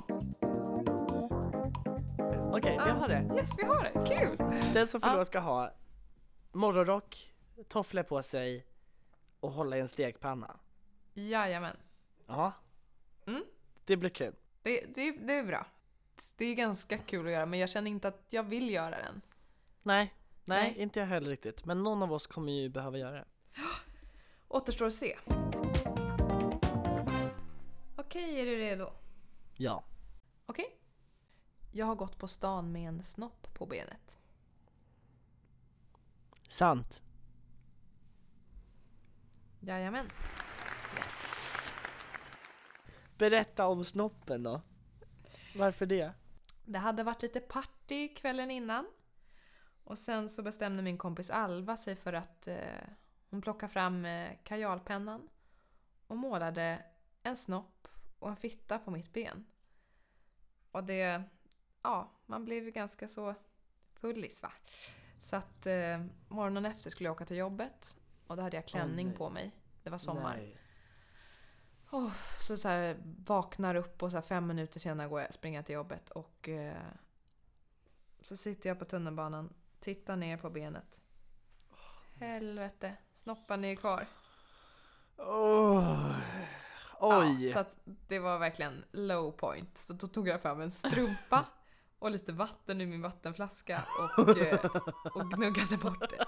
[2.53, 3.31] Okej, vi har det.
[3.37, 4.17] Yes, vi har det.
[4.17, 4.39] Kul!
[4.75, 5.71] Den som förlorar ska ha
[6.53, 7.34] morgonrock,
[7.69, 8.67] tofflor på sig
[9.41, 10.57] och hålla i en stekpanna.
[11.15, 11.77] Jajamän.
[12.27, 12.53] Ja.
[13.27, 13.45] Mm.
[13.85, 14.35] Det blir kul.
[14.63, 15.67] Det, det, det är bra.
[16.37, 19.21] Det är ganska kul att göra men jag känner inte att jag vill göra den.
[19.83, 20.15] Nej,
[20.45, 20.83] nej, Nej.
[20.83, 21.65] inte jag heller riktigt.
[21.65, 23.25] Men någon av oss kommer ju behöva göra det.
[24.49, 25.17] Återstår att se.
[27.97, 28.91] Okej, är du redo?
[29.55, 29.85] Ja.
[30.47, 30.79] Okej.
[31.73, 34.19] Jag har gått på stan med en snopp på benet.
[36.49, 37.04] Sant.
[39.67, 40.11] Jajamän.
[40.99, 41.73] Yes.
[43.19, 44.61] Berätta om snoppen då.
[45.57, 46.13] Varför det?
[46.65, 48.87] Det hade varit lite party kvällen innan.
[49.85, 52.59] Och sen så bestämde min kompis Alva sig för att eh,
[53.31, 55.29] hon plockade fram eh, kajalpennan
[56.07, 56.85] och målade
[57.23, 59.47] en snopp och en fitta på mitt ben.
[60.71, 61.23] Och det,
[61.83, 63.35] ja, man blev ju ganska så
[63.93, 64.53] fullis va.
[65.21, 69.09] Så att eh, morgonen efter skulle jag åka till jobbet och då hade jag klänning
[69.09, 69.17] nej.
[69.17, 69.51] på mig.
[69.83, 70.37] Det var sommar.
[70.37, 70.59] Nej.
[71.91, 75.75] Oh, så, så här, vaknar upp och så fem minuter senare går jag springer till
[75.75, 76.83] jobbet och eh,
[78.23, 81.03] så sitter jag på tunnelbanan, tittar ner på benet.
[82.15, 84.07] Helvete, snoppen är kvar.
[85.17, 86.17] Åh.
[87.01, 87.47] Oj!
[87.47, 89.79] Ja, så att det var verkligen low point.
[89.79, 91.45] Så då tog jag fram en strumpa
[91.99, 93.85] och lite vatten ur min vattenflaska
[94.19, 94.65] och, eh,
[95.15, 96.27] och gnuggade bort det.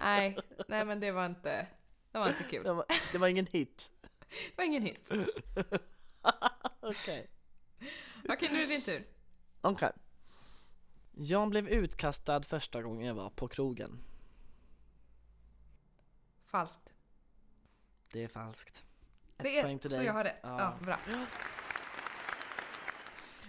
[0.00, 1.66] Nej, nej men det var inte,
[2.12, 2.64] det var inte kul.
[2.64, 3.90] det, var, det var ingen hit.
[4.28, 5.10] Det var ingen hit.
[6.80, 7.30] Okej.
[8.28, 9.04] Okej, nu är det din tur.
[9.60, 9.92] Okej.
[11.12, 14.00] Jag blev utkastad första gången jag var på krogen.
[16.46, 16.94] Falskt.
[18.12, 18.84] Det är falskt.
[19.38, 20.40] Ett Det är, så jag har rätt.
[20.42, 20.76] Ja.
[20.80, 20.98] Ja, bra.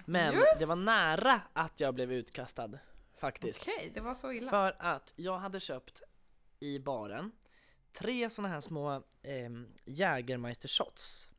[0.06, 0.60] Men Just!
[0.60, 2.70] det var nära att jag blev utkastad.
[3.18, 3.62] Faktiskt.
[3.62, 4.50] Okej, det var så illa.
[4.52, 6.02] För att jag hade köpt
[6.60, 7.32] i baren
[7.94, 9.50] tre såna här små eh,
[9.86, 11.30] Jägermeister shots.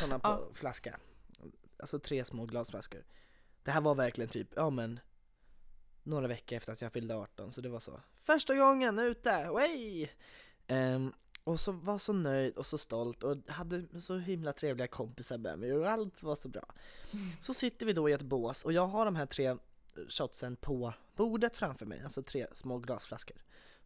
[0.00, 0.48] Såna på Ja.
[0.54, 1.00] flaska.
[1.78, 3.04] Alltså tre små glasflaskor.
[3.62, 5.00] Det här var verkligen typ, ja men
[6.02, 8.00] några veckor efter att jag fyllde 18 så det var så.
[8.20, 10.08] Första gången ute, way!
[10.66, 11.12] Ehm,
[11.44, 15.58] och så var så nöjd och så stolt och hade så himla trevliga kompisar med
[15.58, 16.74] mig och allt var så bra.
[17.40, 19.56] Så sitter vi då i ett bås och jag har de här tre
[20.08, 23.36] shotsen på bordet framför mig, alltså tre små glasflaskor.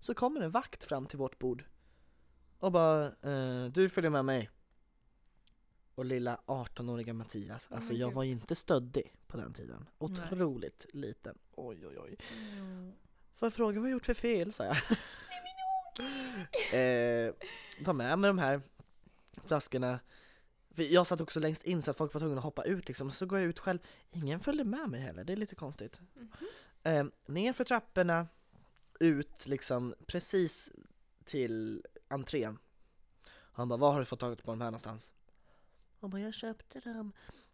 [0.00, 1.64] Så kommer en vakt fram till vårt bord
[2.62, 4.50] och bara eh, du följer med mig.
[5.94, 8.16] Och lilla 18-åriga Mattias, Åh, alltså jag gud.
[8.16, 9.88] var inte stöddig på den tiden.
[9.98, 11.38] Otroligt liten.
[11.54, 12.16] Oj oj oj.
[12.58, 12.92] Mm.
[13.34, 14.52] Får jag fråga vad jag gjort för fel?
[14.52, 14.76] sa jag.
[17.28, 17.34] eh,
[17.84, 18.62] ta med mig de här
[19.44, 20.00] flaskorna.
[20.74, 23.10] För jag satt också längst in så att folk var tvungna att hoppa ut liksom.
[23.10, 23.78] Så går jag ut själv.
[24.10, 26.00] Ingen följde med mig heller, det är lite konstigt.
[26.82, 28.26] Eh, ner för trapporna,
[29.00, 30.70] ut liksom precis
[31.24, 32.58] till entrén.
[33.30, 35.12] Han bara, var har du fått tag på de här någonstans?
[36.00, 37.12] Han bara, jag köpte dem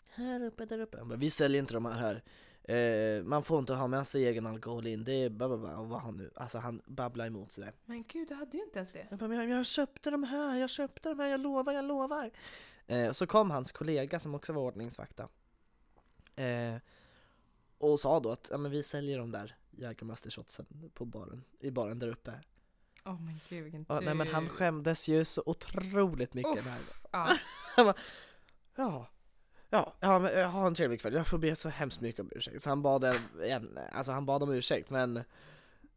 [0.09, 0.98] här uppe, där uppe.
[0.98, 2.22] Han bara, vi säljer inte de här.
[2.62, 5.78] Eh, man får inte ha med sig egen alkohol in, det är bla bla bla.
[5.78, 7.72] Och vad han nu, alltså han babblar emot sådär.
[7.85, 9.07] Men gud, du hade ju inte ens det.
[9.11, 11.85] Jag bara, men jag, jag köpte de här, jag köpte de här, jag lovar, jag
[11.85, 12.31] lovar.
[12.88, 15.29] Eh, så kom hans kollega som också var ordningsvakta.
[16.37, 16.74] Eh,
[17.79, 21.98] och sa då att ja, men vi säljer de där Jägermeister-shotsen på baren, i baren
[21.98, 22.40] där uppe.
[23.05, 24.05] Åh men gud, vilken Ja, tur.
[24.05, 27.03] nej men han skämdes ju så otroligt mycket Uff.
[27.11, 27.37] Ja,
[28.77, 29.07] Ja,
[29.70, 32.31] ja, ja men jag har en trevlig kväll, jag får be så hemskt mycket om
[32.35, 32.62] ursäkt.
[32.62, 33.05] Så han bad,
[33.44, 35.22] en, alltså han bad om ursäkt men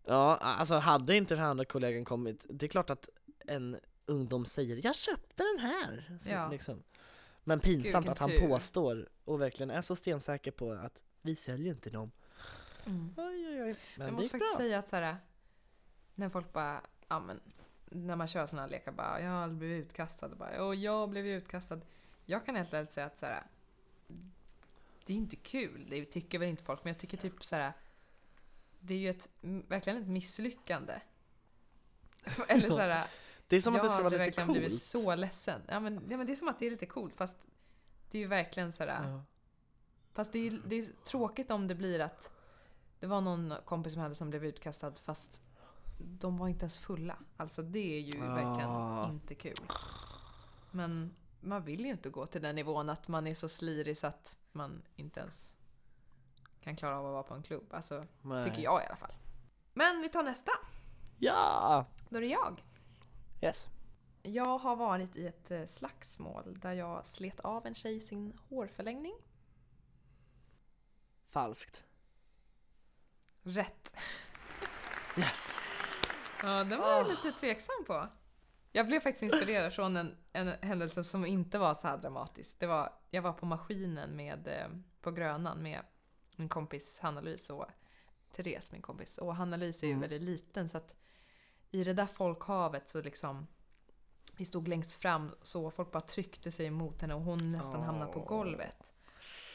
[0.05, 3.09] Ja, alltså hade inte den här andra kollegan kommit, det är klart att
[3.47, 6.49] en ungdom säger 'Jag köpte den här' så, Ja.
[6.49, 6.83] liksom.
[7.43, 8.47] Men pinsamt vilken att han tur.
[8.47, 12.11] påstår och verkligen är så stensäker på att vi säljer inte dem.
[12.85, 13.13] mm.
[13.17, 13.75] Oj oj oj.
[13.97, 14.65] Men Jag måste faktiskt bra.
[14.65, 15.17] säga att så här,
[16.15, 17.39] när folk bara, ja men,
[17.85, 20.27] när man kör såna här lekar bara, jag har aldrig blivit utkastad.
[20.27, 21.79] Och bara, och jag blev ju utkastad.
[22.25, 23.43] Jag kan helt ärligt säga att så här,
[25.05, 27.73] det är inte kul, det tycker väl inte folk, men jag tycker typ så här,
[28.79, 30.93] det är ju ett, verkligen ett misslyckande.
[32.47, 33.07] Eller så här,
[33.51, 34.57] Det är som att jag det ska vara hade lite verkligen coolt.
[34.59, 35.61] blivit så ledsen.
[35.67, 37.37] Ja men, ja men det är som att det är lite coolt fast
[38.11, 39.01] det är ju verkligen sådär.
[39.09, 39.23] Ja.
[40.13, 42.31] Fast det är, det är tråkigt om det blir att
[42.99, 45.41] det var någon kompis som hade som blev utkastad fast
[45.99, 47.17] de var inte ens fulla.
[47.37, 49.09] Alltså det är ju verkligen Ah.
[49.09, 49.55] inte kul.
[50.71, 54.07] Men man vill ju inte gå till den nivån att man är så slirig så
[54.07, 55.55] att man inte ens
[56.61, 57.73] kan klara av att vara på en klubb.
[57.73, 58.43] Alltså, Nej.
[58.43, 59.13] tycker jag i alla fall.
[59.73, 60.51] Men vi tar nästa.
[61.19, 61.85] Ja!
[62.09, 62.63] Då är det jag.
[63.41, 63.67] Yes.
[64.23, 69.15] Jag har varit i ett eh, slagsmål där jag slet av en tjej sin hårförlängning.
[71.27, 71.83] Falskt.
[73.43, 73.93] Rätt.
[75.17, 75.59] Yes.
[76.43, 78.07] Ja, den var jag lite tveksam på.
[78.71, 82.59] Jag blev faktiskt inspirerad från en, en händelse som inte var så här dramatisk.
[82.59, 84.67] Det var, jag var på maskinen med, eh,
[85.01, 85.81] på Grönan med
[86.35, 87.65] min kompis Hanna-Louise och
[88.35, 89.17] Therese, min kompis.
[89.17, 90.01] Och Hanna-Louise är ju Mm.
[90.01, 90.95] väldigt liten så att
[91.71, 93.47] i det där folkhavet så liksom
[94.37, 98.11] vi stod längst fram så folk bara tryckte sig emot henne och hon nästan hamnade
[98.11, 98.93] på golvet.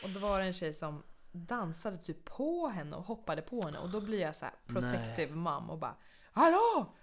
[0.04, 1.02] Och då var det en tjej som
[1.32, 5.34] dansade typ på henne och hoppade på henne och då blir jag så här protective
[5.34, 5.94] mom och bara
[6.32, 6.94] Hallå!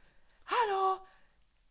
[0.43, 1.07] Hallå!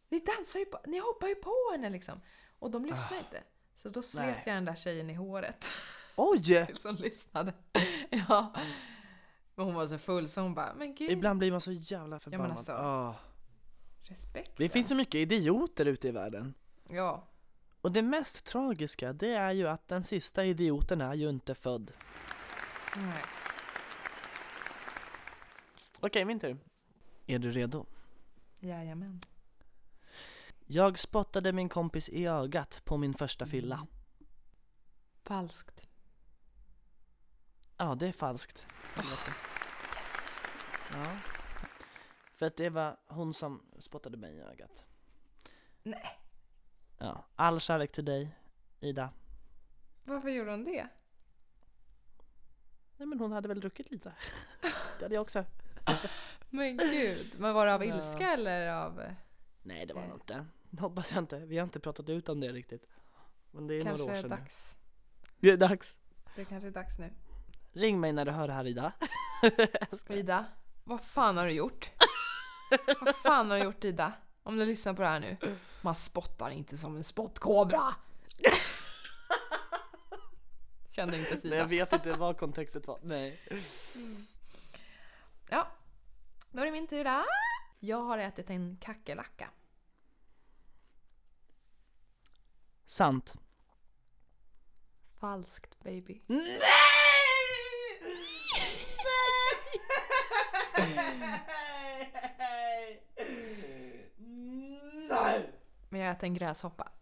[0.08, 2.20] Ni dansar ju på, ni hoppar ju på henne liksom.
[2.58, 3.42] Och de lyssnade inte.
[3.74, 4.26] Så då slet Ah.
[4.26, 4.42] Nej.
[4.46, 5.70] jag den där tjejen i håret
[6.16, 6.66] Oj!
[6.74, 7.52] som lyssnade.
[8.28, 8.52] ja.
[9.54, 11.10] Men hon var så full så hon bara, men gud.
[11.10, 12.50] Ibland blir man så jävla förbannad.
[12.50, 13.14] alltså, Ah.
[14.12, 14.52] Respekt.
[14.56, 16.54] Det finns så mycket idioter ute i världen.
[16.88, 17.28] Ja.
[17.80, 21.92] Och det mest tragiska, det är ju att den sista idioten är ju inte född.
[22.96, 23.22] Nej.
[26.00, 26.58] Okej, min tur.
[27.26, 27.86] Är du redo?
[28.60, 29.20] Jajamän.
[30.66, 33.86] Jag spottade min kompis i ögat på min första fylla.
[35.22, 35.88] Falskt.
[37.76, 38.66] Ja, det är falskt.
[38.96, 40.42] Yes.
[40.92, 41.31] Ja.
[42.42, 44.84] För att det var hon som spottade mig i ögat.
[45.82, 46.18] Nej.
[46.98, 48.36] Ja, all kärlek till dig,
[48.80, 49.10] Ida.
[50.04, 50.88] Varför gjorde hon det?
[52.96, 54.12] Nej men hon hade väl druckit lite.
[54.98, 55.44] Det hade jag också.
[56.50, 57.32] Men gud.
[57.38, 57.96] Men var det av Ja.
[57.96, 59.02] ilska eller av...
[59.62, 60.14] Nej det var det Eh.
[60.14, 60.46] inte.
[60.78, 61.38] Hoppas jag inte.
[61.38, 62.86] Vi har inte pratat ut om det riktigt.
[63.50, 64.30] Men det är Kanske några år är sedan.
[64.30, 64.76] dags.
[65.40, 65.98] Det är dags.
[66.36, 67.12] Det kanske är dags nu.
[67.72, 68.92] Ring mig när du hör det här Ida.
[70.08, 70.44] Ida,
[70.84, 71.90] vad fan har du gjort?
[73.00, 74.12] Vad fan har du gjort Ida?
[74.42, 75.56] Om du lyssnar på det här nu.
[75.80, 77.82] Man spottar inte som en spottkobra.
[80.90, 81.56] Kände inte Nej, Sida.
[81.56, 82.98] jag vet inte vad kontextet var.
[83.02, 83.40] Nej.
[85.50, 85.66] Ja,
[86.50, 87.24] då är det min tur där.
[87.80, 89.50] Jag har ätit en kackerlacka.
[92.86, 93.34] Sant.
[95.20, 96.20] Falskt baby.
[96.26, 96.60] Nej!
[105.08, 105.52] Nej!
[105.92, 106.92] Men jag äter en gräshoppa.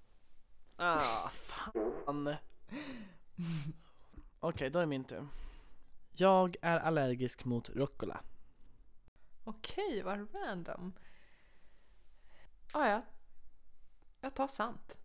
[0.77, 2.37] Ah, fan.
[4.41, 5.29] Okej, då är det min tur.
[6.13, 8.21] Jag är allergisk mot rucola.
[9.45, 10.93] Okej, vad random.
[12.75, 13.03] Ja, ja.
[14.21, 14.99] Jag tar sant.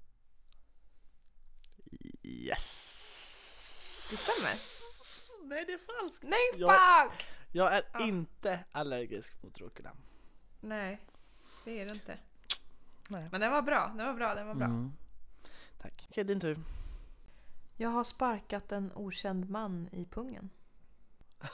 [2.23, 4.07] Yes!
[4.11, 4.55] Det stämmer.
[5.49, 6.23] Nej, det är falskt.
[6.23, 6.69] Nej, Ja.
[7.09, 7.25] fuck!
[7.51, 8.03] Jag är Ah.
[8.03, 9.95] inte allergisk mot rucola.
[10.59, 10.99] Nej,
[11.65, 12.17] det är det inte.
[13.09, 13.29] Nej.
[13.31, 14.65] Men den var bra, den var bra, den var bra.
[14.65, 14.91] Mm.
[15.81, 16.07] Tack.
[16.09, 16.59] Okej, din tur.
[17.77, 20.49] Jag har sparkat en okänd man i pungen.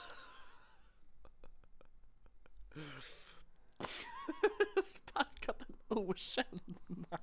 [4.84, 7.18] Sparkat en okänd man.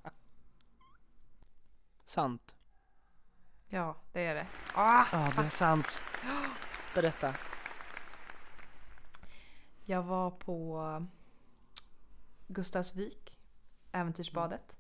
[2.05, 2.55] Sant.
[3.67, 4.47] Ja, det är det.
[4.73, 5.88] Ah, Ja, det är sant.
[6.95, 7.36] Berätta.
[9.86, 10.82] Jag var på
[12.47, 13.39] Gustavsvik,
[13.92, 14.80] äventyrsbadet.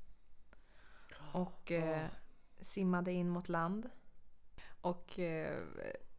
[1.31, 2.07] Och eh,
[2.61, 3.89] simmade in mot land.
[4.81, 5.57] Och eh,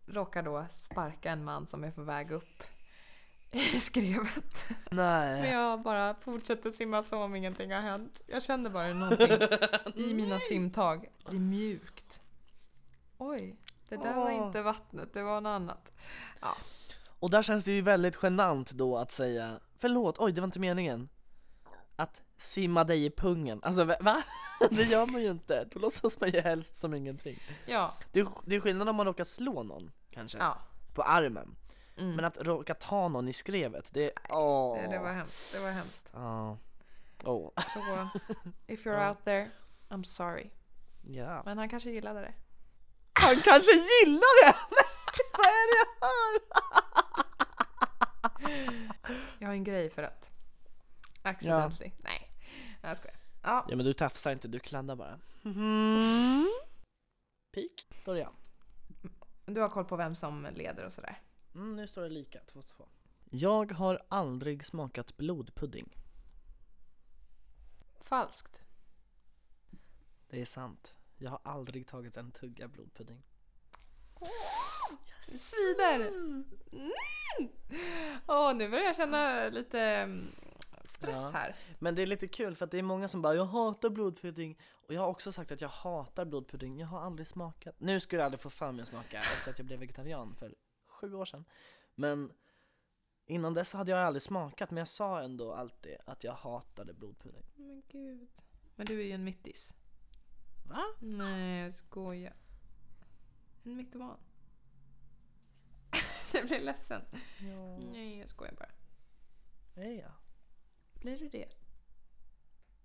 [0.07, 2.63] råkar då sparka en man som är på väg upp
[3.51, 4.67] i skrevet.
[4.91, 5.53] Men Nej.
[5.53, 8.21] jag bara fortsätter simma som om ingenting har hänt.
[8.27, 9.39] Jag kände bara någonting
[9.95, 12.21] i mina simtag blir mjukt.
[13.19, 13.57] Oj,
[13.89, 15.93] det där var inte vattnet, det var något annat.
[16.41, 16.57] Ja,
[17.19, 20.61] Och där känns det ju väldigt genant då att säga Förlåt, oj det var inte
[20.61, 21.09] meningen
[21.97, 24.23] Att simma dig i pungen, alltså va-?
[24.71, 28.29] Det gör man ju inte, då låtsas man ju helst som ingenting ja, Det är,
[28.45, 30.59] det är skillnad om man råkar slå någon kanske, ja.
[30.95, 31.57] på armen
[31.97, 32.17] Mm.
[32.17, 34.77] Men att råka ta någon i skrevet, det är åh.
[34.83, 36.11] Det, det var hemskt, det var hemskt.
[36.15, 36.59] Ja.
[37.25, 37.81] Åh, Så
[38.67, 39.09] if you're Ja.
[39.09, 39.51] out there,
[39.89, 40.51] I'm sorry.
[41.03, 41.43] ja.
[41.45, 42.35] Men han kanske gillade det.
[43.13, 44.57] Han kanske gillar det!
[45.39, 46.41] Vad är det jag hör?
[49.39, 50.31] Jag har en grej för att
[51.23, 51.91] accidentally.
[51.99, 52.30] Nej,
[52.81, 53.17] jag skojar.
[53.43, 55.21] Ja, Ja men du tafsar inte, du kladdar bara.
[57.53, 58.31] Pik, börja.
[59.47, 61.23] du har koll på vem som leder och sådär.
[61.55, 62.89] Mm, nu står det lika, 2-2.
[63.31, 65.97] Jag har aldrig smakat blodpudding.
[68.01, 68.63] Falskt.
[70.29, 70.95] Det är sant.
[71.19, 73.23] Jag har aldrig tagit en tugga blodpudding.
[75.23, 76.09] Svider!
[76.73, 76.95] Mm.
[78.27, 80.35] Åh, nu börjar jag känna lite mm,
[81.03, 81.31] stress Ja.
[81.31, 81.57] här.
[81.79, 84.59] Men det är lite kul för att det är många som bara 'Jag hatar blodpudding'
[84.73, 88.21] Och jag har också sagt att jag hatar blodpudding, jag har aldrig smakat Nu skulle
[88.23, 90.55] jag aldrig få för mig att smaka efter att jag blev vegetarian för
[90.87, 91.45] sju år sedan
[91.95, 92.33] Men
[93.27, 97.47] innan dess hade jag aldrig smakat men jag sa ändå alltid att jag hatade blodpudding
[97.57, 98.29] Men gud.
[98.77, 99.73] Men du är ju en mittis.
[100.69, 100.83] Va?
[101.01, 102.35] Nej, jag skojar.
[103.65, 104.17] En mytoman.
[106.33, 107.03] jag blir ledsen.
[107.41, 108.71] Ja, Nej, jag skojar bara.
[109.85, 110.13] är jag?
[111.01, 111.49] Blir du det?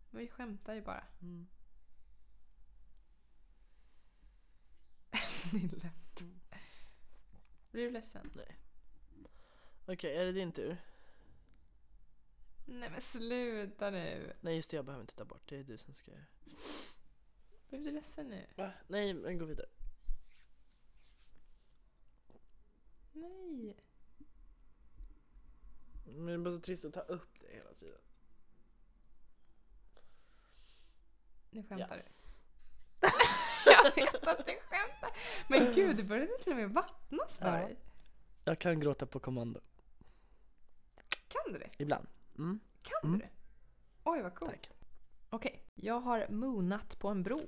[0.09, 1.03] Vi skämtar ju bara.
[1.21, 1.47] Mm.
[5.53, 5.91] Nille.
[7.71, 8.31] Blir du ledsen?
[8.35, 8.57] Nej
[9.85, 10.77] Okej, är det din tur?
[12.65, 14.33] Nej men sluta nu.
[14.41, 16.25] Nej just det, jag behöver inte ta bort, det är du som ska göra
[17.69, 18.45] Blev du ledsen nu?
[18.55, 18.71] Va?
[18.87, 19.69] Nej, men gå vidare
[23.13, 23.75] Nej.
[26.05, 28.04] Men det är bara så trist att ta upp det hela tiden
[31.55, 32.03] Nu skämtar du.
[33.71, 35.09] jag vet att du skämtar.
[35.47, 37.51] Men gud, det började till och med vattnas för Ja.
[37.51, 37.77] dig.
[38.43, 39.59] Jag kan gråta på kommando,
[41.27, 41.69] Kan du det?
[41.77, 42.59] ibland mm.
[42.81, 43.19] Kan Mm.
[43.19, 43.31] du det?
[44.03, 44.51] Oj, vad coolt.
[44.51, 44.69] Tack
[45.29, 47.47] Okej, jag har moonat på en bro.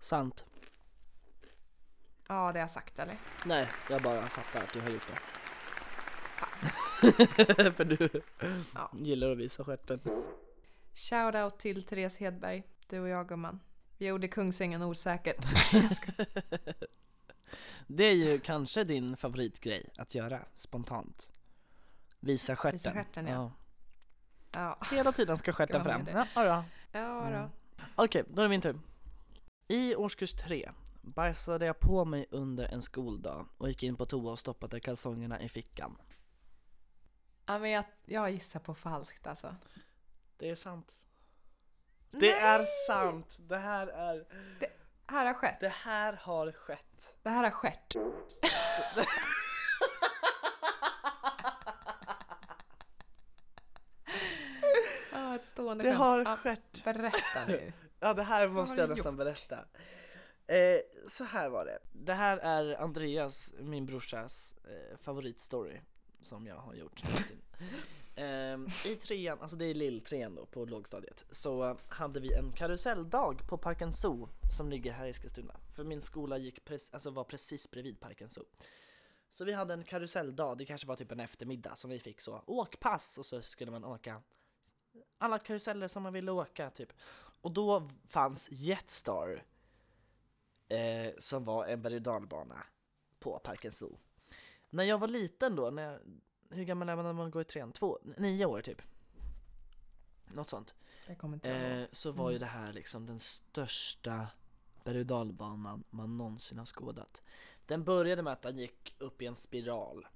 [0.00, 0.44] Sant
[2.28, 3.18] Ja, det har jag sagt eller?
[3.46, 5.18] Nej, jag bara fattar att du har gjort det.
[7.72, 8.22] För du
[8.74, 8.90] Ja.
[8.94, 10.00] gillar att visa stjärten.
[10.94, 12.62] Shoutout till Therese Hedberg.
[12.86, 13.60] Du och jag gumman.
[13.98, 15.46] Vi gjorde Kungsängen osäkert.
[17.86, 21.30] Det är ju kanske din favoritgrej att göra spontant.
[22.20, 22.78] Visa stjärten.
[22.78, 23.52] Visa stjärten, ja.
[24.52, 24.78] ja.
[24.90, 26.02] Hela tiden ska stjärten fram.
[26.02, 27.36] med Ja, ja, Ja då.
[27.36, 27.50] Mm.
[27.94, 28.80] Okej, då är det min tur.
[29.68, 30.70] I årskurs tre
[31.02, 35.42] bajsade jag på mig under en skoldag och gick in på toa och stoppade kalsongerna
[35.42, 35.96] i fickan.
[37.46, 39.54] Ja, men jag, jag gissar på falskt alltså.
[40.36, 40.96] Det är sant.
[42.10, 42.30] Det Nej!
[42.30, 43.36] är sant!
[43.38, 44.24] Det här är...
[45.08, 45.60] Här har skett.
[45.60, 47.14] Det här har skett.
[47.22, 47.94] Det här har skett.
[55.12, 55.98] Ja, ett stående Det skämt.
[56.00, 56.84] har Ja, skett.
[56.84, 57.72] Berätta nu.
[58.00, 59.18] Ja det här har måste du jag nästan gjort?
[59.18, 59.58] berätta.
[60.46, 60.78] Eh,
[61.08, 61.78] så här var det.
[61.92, 65.80] Det här är Andreas, min brorsas, eh, favoritstory
[66.22, 67.02] som jag har gjort.
[68.16, 72.52] Ehm, I trean, alltså det är lilltrean då på lågstadiet, så eh, hade vi en
[72.52, 75.56] karuselldag på Parken Zoo som ligger här i Eskilstuna.
[75.74, 78.44] För min skola gick precis, alltså var precis bredvid Parken Zoo.
[79.28, 82.42] Så vi hade en karuselldag, det kanske var typ en eftermiddag som vi fick så
[82.46, 84.22] åkpass och så skulle man åka
[85.18, 86.92] alla karuseller som man ville åka typ.
[87.40, 89.44] Och då fanns Jetstar
[90.68, 92.66] eh, som var en berg och dalbana
[93.18, 93.98] på Parken Zoo.
[94.70, 96.00] När jag var liten då, när jag,
[96.50, 97.72] hur gammal är man när man går i trean?
[97.72, 98.82] Två, nio år typ.
[100.24, 100.74] Något sånt.
[101.42, 104.26] Eh, så var ju det här liksom den största
[104.84, 107.22] berg och dalbanan man någonsin har skådat.
[107.66, 110.06] Den började med att den gick upp i en spiral.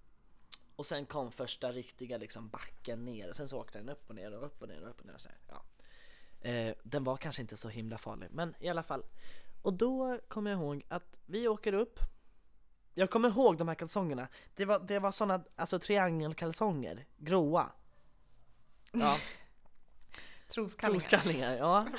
[0.76, 4.14] Och sen kom första riktiga liksom backen ner och sen så åkte den upp och
[4.14, 5.14] ner och upp och ner och upp och ner.
[5.14, 5.38] Och så här.
[5.48, 5.64] Ja.
[6.48, 9.04] Eh, den var kanske inte så himla farlig men i alla fall.
[9.62, 12.00] Och då kommer jag ihåg att vi åker upp.
[12.94, 14.28] Jag kommer ihåg de här kalsongerna.
[14.54, 17.72] Det var, det var såna alltså triangelkalsonger, gråa.
[18.92, 19.16] Ja.
[20.48, 21.00] Troskallingar.
[21.00, 21.86] Troskallingar, ja.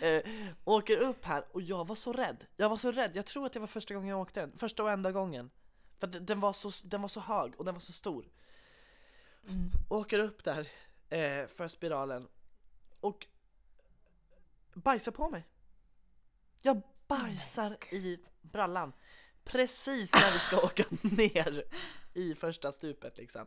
[0.06, 0.22] Eh,
[0.64, 2.46] åker upp här och jag var så rädd.
[2.56, 3.10] Jag var så rädd.
[3.14, 4.58] Jag tror att det var första gången jag åkte den.
[4.58, 5.50] Första och enda gången.
[5.98, 8.28] För den var så, den var så hög och den var så stor.
[9.48, 9.70] Mm.
[9.88, 10.68] Åker upp där
[11.08, 12.28] eh, för spiralen
[13.00, 13.26] och
[14.74, 15.44] bajsar på mig.
[16.60, 18.92] Jag bajsar i brallan.
[19.46, 21.64] Precis när vi ska åka ner
[22.14, 23.46] i första stupet liksom.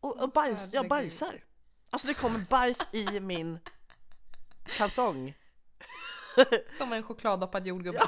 [0.00, 1.44] Och, och bajs, jag bajsar.
[1.90, 3.58] Alltså det kommer bajs i min
[4.64, 5.34] kalsong.
[6.78, 7.98] Som en chokladdoppad jordgubbe.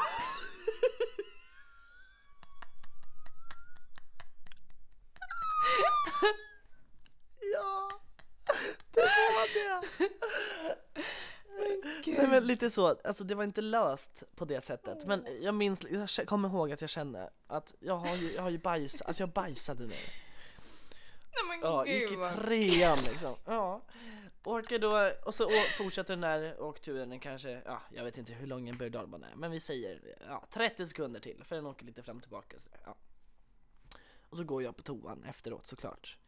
[7.53, 7.91] Ja,
[8.93, 9.49] det var
[12.17, 15.07] Nej men lite så, alltså det var inte löst på det sättet.
[15.07, 18.51] Men jag minns, jag kommer ihåg att jag kände att jag har ju, jag har
[18.51, 19.89] ju bajs, att jag bajsade nu.
[19.89, 23.37] Nej men Ja, gick i gud trean liksom.
[23.45, 23.83] Ja.
[24.45, 28.69] Orkar då, och så fortsätter den där åkturen kanske, ja jag vet inte hur lång
[28.69, 32.17] en berg är men vi säger ja, 30 sekunder till för den åker lite fram
[32.17, 32.97] och tillbaka sådär, ja.
[34.31, 36.19] Och så går jag på toan efteråt såklart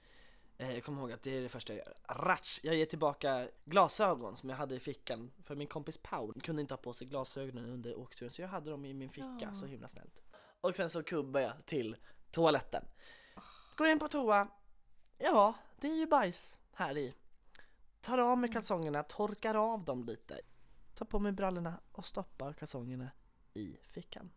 [0.60, 2.60] Jag kommer ihåg att det är det första jag gör Ratsch!
[2.62, 6.74] Jag ger tillbaka glasögon som jag hade i fickan för min kompis Paul kunde inte
[6.74, 9.54] ha på sig glasögonen under åkturen så jag hade dem i min ficka, Ja.
[9.54, 10.20] så himla snällt
[10.60, 11.96] Och sen så kubbar jag till
[12.30, 12.84] toaletten
[13.76, 14.48] Går in på toa
[15.18, 17.14] Ja, det är ju bajs här i.
[18.00, 20.40] Tar av mig kalsongerna, torkar av dem lite.
[20.94, 23.10] Tar på mig brallorna och stoppar kalsongerna
[23.54, 24.30] i fickan.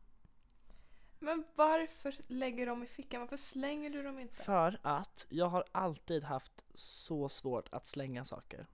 [1.24, 3.22] Men varför lägger du dem i fickan?
[3.22, 4.44] Varför slänger du dem inte?
[4.44, 8.68] För att jag har alltid haft så svårt att slänga saker.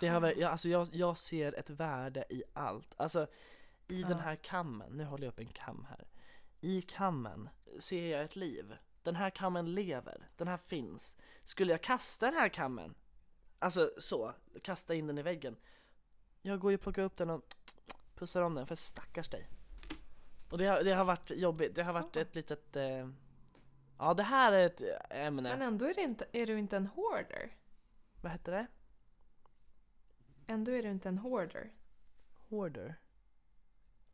[0.00, 2.94] Det har, jag, alltså jag, jag ser ett värde i allt.
[2.96, 3.26] Alltså
[3.88, 4.16] i den Ja.
[4.16, 6.08] här kammen, nu håller jag upp en kam här.
[6.60, 8.76] I kammen ser jag ett liv.
[9.02, 11.16] Den här kammen lever, den här finns.
[11.44, 12.94] Skulle jag kasta den här kammen,
[13.58, 15.56] alltså så, kasta in den i väggen.
[16.42, 17.54] Jag går ju och plockar upp den och
[18.14, 19.48] pussar om den för stackars dig.
[20.50, 23.08] Och det har, det har varit jobbigt, det har varit ett litet eh,
[23.98, 27.56] Ja det här är ett ämne, Men ändå är, inte, är du inte en hoarder.
[28.20, 28.66] vad heter det?
[30.46, 31.72] Ändå är du inte en hoarder.
[32.48, 32.94] Hoarder?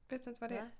[0.08, 0.70] Vet du inte vad det är?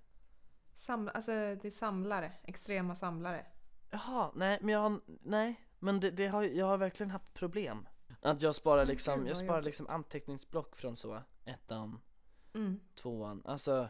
[0.75, 2.33] Sam, alltså det är samlare.
[2.43, 3.47] Extrema samlare.
[3.91, 7.89] Jaha, nej men jag har, nej men det, det har, jag har verkligen haft problem
[8.21, 12.01] Att jag sparar liksom, jag sparar liksom anteckningsblock från så, ettan,
[12.55, 12.81] Mm.
[12.95, 13.89] tvåan, alltså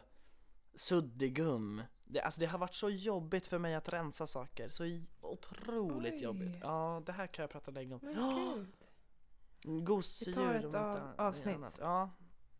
[0.77, 1.81] suddigum.
[2.05, 6.23] Det, Alltså det har varit så jobbigt för mig att rensa saker, så otroligt Oj.
[6.23, 6.57] jobbigt.
[6.61, 7.99] Ja, det här kan jag prata länge om.
[8.03, 8.73] Men Ja, gud.
[9.85, 11.77] Gosedjur Vi tar ett av- avsnitt.
[11.79, 12.09] Ja,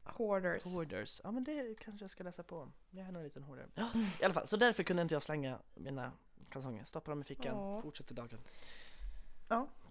[0.03, 0.63] Hoarders.
[0.65, 3.67] hoarders, ja men det kanske jag ska läsa på Jag är nog en liten hoarder.
[3.75, 3.89] Ja,
[4.21, 6.11] I alla fall, så därför kunde inte jag slänga mina
[6.49, 7.81] kalsonger, stoppa dem i fickan, Åh.
[7.81, 8.39] fortsätter dagen.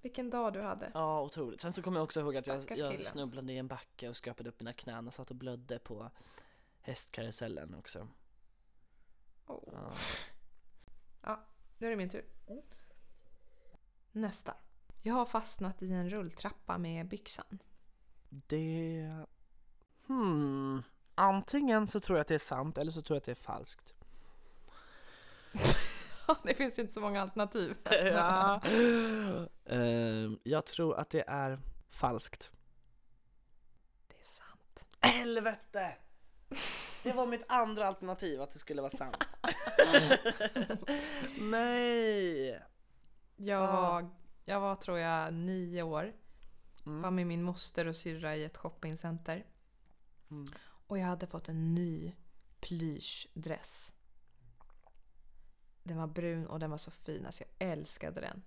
[0.02, 0.90] Vilken dag du hade.
[0.94, 1.60] Ja, otroligt.
[1.60, 4.48] Sen så kommer jag också ihåg att jag, jag snubblade i en backe och skrapade
[4.48, 6.10] upp mina knän och satt och blödde på
[6.86, 8.08] hästkarusellen också.
[9.46, 9.92] Oh.
[11.22, 11.46] Ja.
[11.78, 12.24] Nu är det min tur.
[14.12, 14.54] Nästa.
[15.02, 17.58] Jag har fastnat i en rulltrappa med byxan.
[18.28, 19.24] Det...
[20.06, 20.82] Hmm.
[21.14, 23.34] Antingen så tror jag att det är sant eller så tror jag att det är
[23.34, 23.94] falskt.
[26.42, 27.76] det finns inte så många alternativ.
[27.90, 28.60] ja.
[29.64, 31.60] Ehm, jag tror att det är
[31.90, 32.50] falskt.
[34.08, 34.86] Det är sant.
[35.00, 35.96] Helvete!
[37.06, 39.16] Det var mitt andra alternativ att det skulle vara sant.
[41.38, 42.62] Nej!
[43.36, 44.10] Jag var,
[44.44, 46.12] jag var tror jag nio år.
[46.84, 47.14] Var Mm.
[47.14, 49.46] med min moster och syrra i ett shoppingcenter.
[50.30, 50.48] Mm.
[50.86, 52.12] Och jag hade fått en ny
[52.60, 53.94] plyschdress.
[55.82, 57.26] Den var brun och den var så fin.
[57.26, 58.42] Alltså jag älskade den.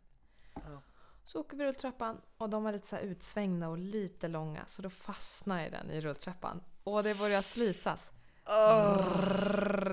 [0.53, 0.81] Ja.
[1.25, 4.65] Så åker vi rulltrappan och de var lite så här utsvängda och lite långa.
[4.67, 6.63] Så då fastnade jag i den i rulltrappan.
[6.83, 8.11] Och det började slitas.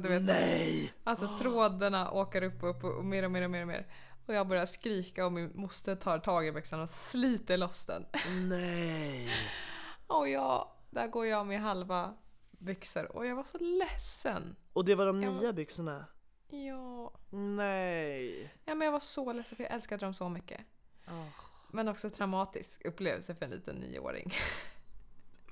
[0.03, 0.93] Du vet, nej!
[1.05, 3.87] Alltså trådarna åker upp och upp och mer och mer och mer och mer.
[4.27, 8.07] Och jag börjar skrika och min moster tar tag i byxan och sliter loss den.
[8.49, 9.29] Nej!
[10.07, 12.15] Och jag, där går jag med halva
[12.51, 14.57] byxor och jag var så ledsen.
[14.73, 16.05] Och det var de Jag var- nya byxorna?
[16.49, 17.13] Ja.
[17.31, 18.55] Nej!
[18.65, 20.61] ja, men jag var så ledsen för jag älskade dem så mycket.
[21.07, 21.25] Ah,
[21.73, 24.33] Men också traumatisk upplevelse för en liten nioåring.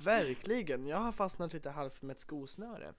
[0.01, 2.95] verkligen, jag har fastnat lite halvt med ett skosnöre.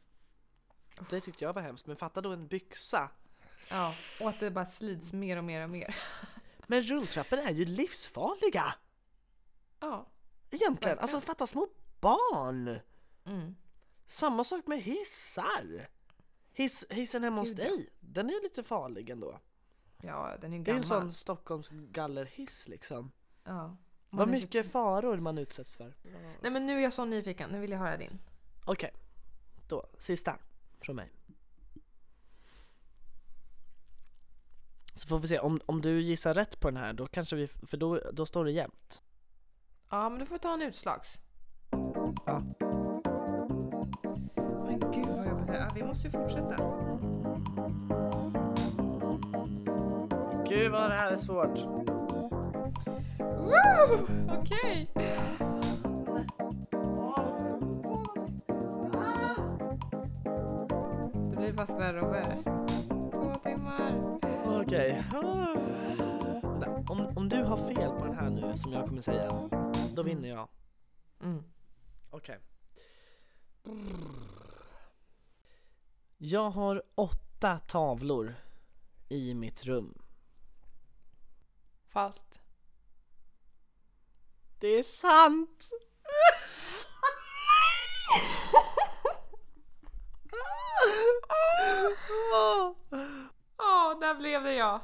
[1.09, 3.09] Det tyckte jag var hemskt, men fatta då en byxa.
[3.69, 5.95] Ja, och att det bara slids mer och mer och mer.
[6.67, 8.73] Men rulltrappor är ju livsfarliga!
[9.79, 10.07] Ja.
[10.49, 10.99] Egentligen, Verkligen.
[10.99, 11.67] alltså fatta små
[11.99, 12.79] barn!
[13.25, 13.55] Mm.
[14.05, 15.87] Samma sak med hissar!
[16.53, 19.39] Hiss, hissen hemma hos dig, den är ju lite farlig ändå.
[20.01, 20.97] Ja, den är ju Det är gammal.
[20.97, 23.11] en sån Stockholms gallerhiss liksom.
[23.43, 23.77] Ja.
[24.09, 25.93] Vad mycket faror man utsätts för.
[26.41, 28.19] Nej men nu är jag så nyfiken, nu vill jag höra din.
[28.65, 28.91] Okej,
[29.67, 30.37] då, sista
[30.81, 31.11] från mig.
[34.93, 37.47] Så får vi se, om, om du gissar rätt på den här, då kanske vi,
[37.47, 39.01] för då, då står det jämnt.
[39.89, 41.19] Ja, men du får ta en utslags.
[42.25, 42.43] Ja.
[44.65, 45.59] Men gud vad jobbigt det är.
[45.59, 46.55] Ja, vi måste ju fortsätta.
[50.49, 51.85] Gud vad det här är svårt.
[53.19, 54.07] Woo!
[54.39, 54.89] Okej.
[61.29, 62.43] Det blir bara värre och värre.
[63.11, 64.19] Två timmar.
[64.61, 65.03] Okej.
[66.43, 69.31] Vänta, Om, om du har fel på den här nu som jag kommer säga,
[69.95, 70.47] då vinner jag.
[71.23, 71.43] Mm.
[72.09, 72.39] Okej.
[76.17, 78.35] Jag har åtta tavlor
[79.09, 80.01] i mitt rum.
[81.87, 82.44] Fast.
[84.65, 85.69] Det är sant!
[93.57, 94.79] Ja, där blev det jag.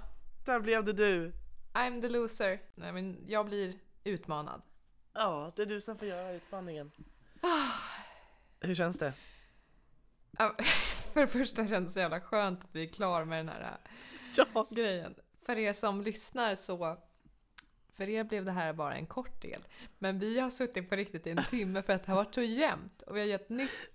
[0.45, 1.34] Där blev det du.
[1.73, 2.59] I'm the loser.
[2.75, 3.73] Nej men jag blir
[4.03, 4.61] utmanad.
[5.13, 6.91] Ja, det är du som får göra utmaningen.
[8.59, 9.13] Hur känns det?
[11.13, 13.77] För det första känns det så jävla skönt att vi är klara med den här
[14.53, 14.67] Ja!
[14.71, 15.15] grejen.
[15.45, 16.97] För er som lyssnar så
[17.97, 19.61] för er blev det här bara en kort del.
[19.99, 22.41] Men vi har suttit på riktigt i en timme för att det har varit så
[22.41, 23.01] jämnt.
[23.01, 23.89] Och vi har gett nytt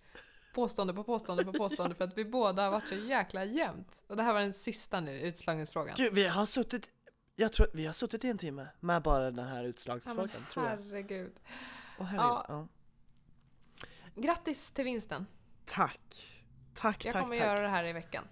[0.55, 4.03] påstående på påstående på påstående för att vi båda har varit så jäkla jämnt.
[4.07, 5.95] Och det här var den sista nu, utslagningsfrågan.
[5.99, 6.91] Gud, vi har suttit,
[7.37, 10.47] jag tror vi har suttit i en timme med bara den här Ja, men utslagsfrågan,
[10.53, 10.77] tror jag.
[10.77, 11.33] herregud.
[11.99, 12.21] Åh, herregud.
[12.31, 12.45] Ja.
[12.49, 12.69] Ja.
[14.15, 15.27] Grattis till vinsten.
[15.65, 16.27] Tack!
[16.75, 17.47] Tack, Jag tack, kommer tack.
[17.47, 18.25] göra det här i veckan.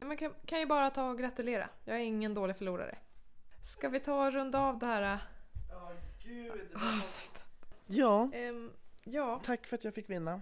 [0.00, 1.68] Ja, Men kan, kan ju bara ta och gratulera.
[1.84, 2.98] Jag är ingen dålig förlorare.
[3.62, 5.18] Ska vi ta och runda av det här äh,
[6.74, 7.44] avsnittet?
[7.86, 8.72] Ja, Ehm,
[9.04, 9.40] ja.
[9.44, 10.40] tack för att jag fick vinna.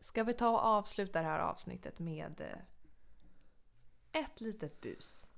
[0.00, 5.30] Ska vi ta och avsluta det här avsnittet med eh, ett litet bus?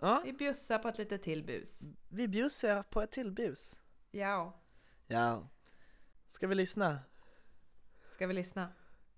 [0.00, 1.82] Ja, Vi bjussar på ett litet till bus.
[2.08, 3.78] vi bjussar på ett till bus.
[4.10, 4.60] Ja.
[5.06, 5.48] Ja.
[6.28, 6.98] Ska vi lyssna?
[8.14, 8.72] Ska vi lyssna?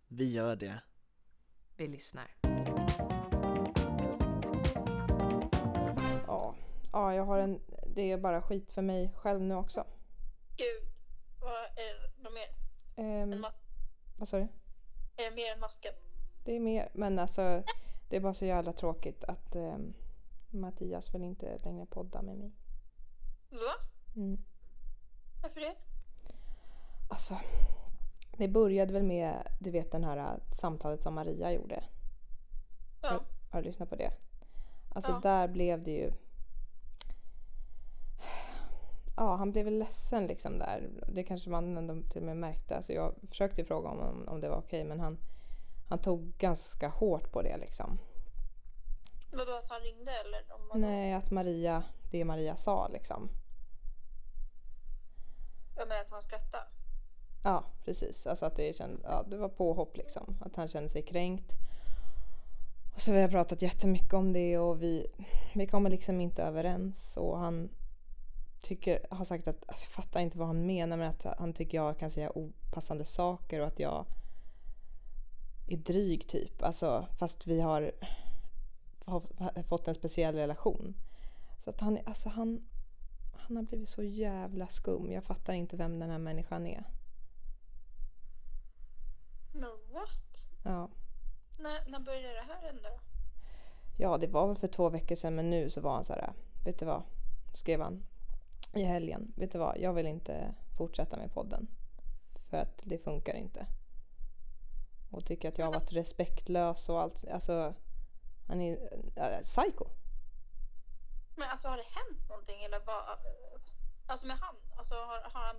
[0.09, 0.80] Vi gör det.
[1.76, 2.30] Vi lyssnar.
[7.19, 7.61] Jag har en...
[7.87, 9.85] Det är bara skit för mig själv nu också.
[10.57, 10.91] Gud,
[11.41, 12.49] vad är det något mer?
[13.39, 13.53] Ma-
[14.19, 14.49] vad sa du?
[15.16, 15.93] är det mer än masken?
[16.45, 17.62] Det är mer, men alltså
[18.09, 19.95] det är bara så jävla tråkigt att ehm,
[20.51, 22.53] Mattias vill inte längre podda med mig.
[23.51, 23.89] Va?
[24.16, 24.39] Mm.
[25.43, 25.75] Varför det?
[27.11, 27.39] Alltså,
[28.37, 31.85] det började väl med, du vet den här äh, samtalet som Maria gjorde.
[33.03, 33.21] Ja.
[33.51, 34.11] Har du lyssnat på det?
[34.89, 35.21] Alltså Ja.
[35.23, 36.12] där blev det ju...
[39.19, 40.91] Ja, han blev väl ledsen liksom där.
[41.09, 42.77] Det kanske man ändå till och med märkte.
[42.77, 45.19] Alltså jag försökte fråga om, om det var okej men han,
[45.89, 47.99] han tog ganska hårt på det liksom.
[49.33, 50.55] Vadå att han ringde eller?
[50.55, 50.81] Om man...
[50.81, 53.29] Nej, att Maria, det Maria sa liksom.
[55.77, 56.64] Ja, men att han skrattade?
[57.45, 58.27] Ja, precis.
[58.27, 60.39] Alltså att det, känd, ja, det var påhopp liksom.
[60.41, 61.53] Att han kände sig kränkt.
[62.95, 65.07] Och så har vi pratat jättemycket om det och vi,
[65.55, 67.16] vi kommer liksom inte överens.
[67.16, 67.71] Och han
[68.61, 71.78] tycker, har sagt att, alltså, jag fattar inte vad han menar men att han tycker
[71.78, 74.06] jag kan säga opassande saker och att jag
[75.66, 76.62] är dryg typ.
[76.62, 77.92] Alltså fast vi har,
[79.04, 80.94] har fått en speciell relation.
[81.59, 82.68] Så att han, alltså han,
[83.34, 85.12] han har blivit så jävla skum.
[85.12, 86.84] Jag fattar inte vem den här människan är.
[89.52, 90.48] Men what?
[90.64, 90.90] Ja.
[91.59, 92.88] När, när började det här hända
[93.98, 96.32] ja, det var väl för två veckor sedan men nu så var han så här,
[96.64, 97.02] vet du vad?
[97.54, 98.02] Skrev han
[98.75, 99.33] i helgen.
[99.37, 99.79] Vet du vad?
[99.79, 101.66] Jag vill inte fortsätta med podden.
[102.51, 103.66] För att det funkar inte.
[105.11, 107.25] Och tycker att jag har varit respektlös och allt.
[107.33, 107.75] Alltså,
[108.47, 108.73] han är
[109.16, 109.85] äh, psycho.
[111.37, 113.05] Men alltså har det hänt någonting eller vad?
[114.07, 114.55] Alltså med han?
[114.77, 115.57] Alltså har, har han...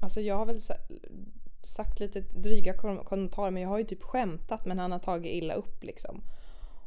[0.00, 0.74] Alltså jag har väl sa-
[1.62, 5.32] sagt lite dryga kom- kommentarer men jag har ju typ skämtat men han har tagit
[5.32, 6.22] illa upp liksom.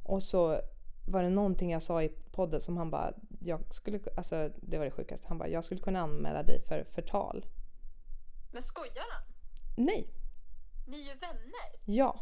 [0.04, 0.62] Och så
[1.06, 4.86] var det någonting jag sa i podden som han bara, jag skulle, alltså det var
[4.86, 7.46] det sjukaste, han bara, jag skulle kunna anmäla dig för förtal.
[8.52, 9.24] Men skojar han?
[9.86, 10.08] Nej,
[10.88, 11.76] Ni är ju vänner.
[11.86, 12.20] ja.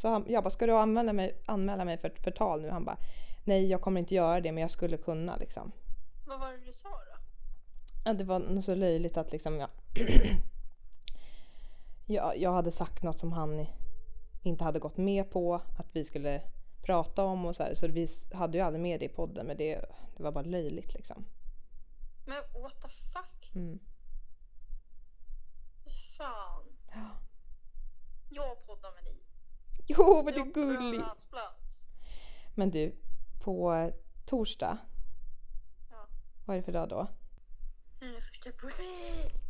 [0.00, 2.70] Så han, jag bara, ska du anmäla mig, anmäla mig för förtal nu?
[2.70, 2.96] Han bara,
[3.44, 5.72] nej jag kommer inte göra det men jag skulle kunna liksom.
[6.26, 7.18] Vad var det du sa då?
[8.04, 9.68] Ja, det var nog så löjligt att liksom jag,
[12.06, 12.38] jag...
[12.38, 13.66] Jag hade sagt något som han
[14.42, 16.42] inte hade gått med på att vi skulle
[16.82, 17.74] prata om och så här.
[17.74, 19.84] Så vi hade ju aldrig med det i podden men det,
[20.16, 21.24] det var bara löjligt liksom.
[22.26, 23.52] Men what the fuck?
[23.54, 23.78] Mm.
[25.84, 26.64] Fy Fan.
[28.28, 29.22] Jag poddar med dig.
[29.86, 31.60] Jo men det är plats.
[32.54, 32.96] Men du,
[33.44, 33.90] på
[34.26, 34.78] torsdag.
[35.90, 36.08] Ja.
[36.44, 37.06] Vad är det för dag då?
[38.00, 39.40] Mm, första april.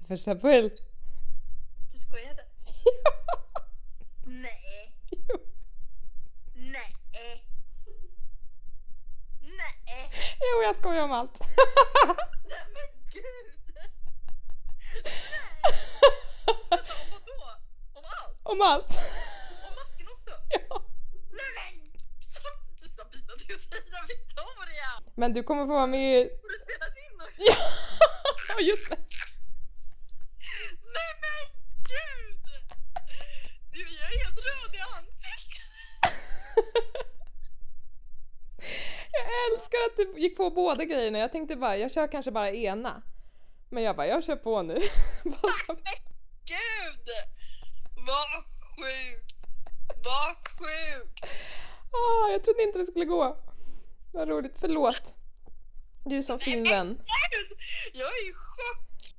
[0.00, 0.70] Är första april.
[10.40, 11.38] Jo, jag skojar om allt.
[12.44, 13.48] Nej men gud!
[13.74, 13.90] Nej!
[16.70, 17.38] Vänta, om vadå?
[17.92, 18.38] Om allt?
[18.42, 18.92] Om allt.
[19.68, 20.30] Om masken också?
[20.48, 20.82] Ja.
[21.38, 21.74] Nej men!
[22.88, 24.90] Sabina, du säger Victoria!
[25.14, 26.22] Men du kommer få vara med i...
[26.42, 27.40] Har du spelat in också?
[28.48, 28.98] Ja, just det!
[30.96, 31.42] Nej men
[31.92, 32.23] gud!
[40.16, 41.18] Gick på båda grejerna.
[41.18, 43.02] Jag tänkte bara, jag kör kanske bara ena.
[43.70, 44.80] Men jag bara, jag kör på nu.
[45.66, 45.76] Så-
[46.44, 47.08] Gud!
[48.06, 49.34] Vad sjukt!
[50.04, 51.20] Vad sjukt!
[51.90, 53.36] ah, jag trodde inte det skulle gå.
[54.12, 55.14] Vad roligt, förlåt.
[56.04, 57.00] Du som fin vän.
[57.92, 59.14] Jag är i chock!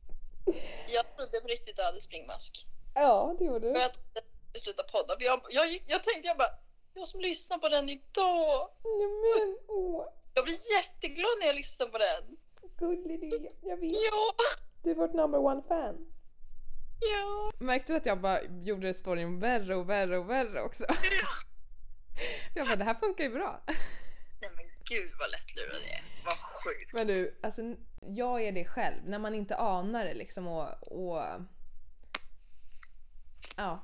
[0.87, 2.67] Jag trodde på riktigt att du hade springmask.
[2.95, 3.79] Ja, det gjorde Och du.
[3.79, 5.17] jag trodde att vi slutade podda.
[5.19, 6.49] För jag, jag, jag tänkte jag bara,
[6.95, 8.69] jag som lyssnar på den idag.
[8.83, 9.07] Ja,
[9.39, 12.37] men åh, Jag blir jätteglad när jag lyssnar på den.
[12.77, 13.69] gullig du är.
[13.69, 13.91] Jag vet.
[13.91, 14.33] Ja,
[14.83, 15.95] Du är vårt number one fan.
[16.99, 17.51] ja.
[17.59, 20.85] Märkte du att jag bara gjorde storyn värre och värre och värre också?
[22.55, 23.63] Jag bara, det här funkar ju bra.
[24.41, 26.03] Nej men gud vad lättlurad jag är.
[26.25, 26.93] Vad sjukt.
[26.93, 27.61] Men du, alltså
[28.01, 28.95] jag är det själv.
[29.05, 30.67] När man inte anar det liksom och...
[30.91, 31.23] och
[33.57, 33.79] ja.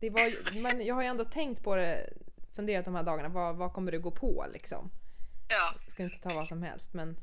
[0.00, 2.12] Det var, men jag har ju ändå tänkt på det,
[2.54, 4.90] funderat de här dagarna, vad, vad kommer det gå på liksom?
[5.48, 7.16] Ja, Jag ska inte ta vad som helst men...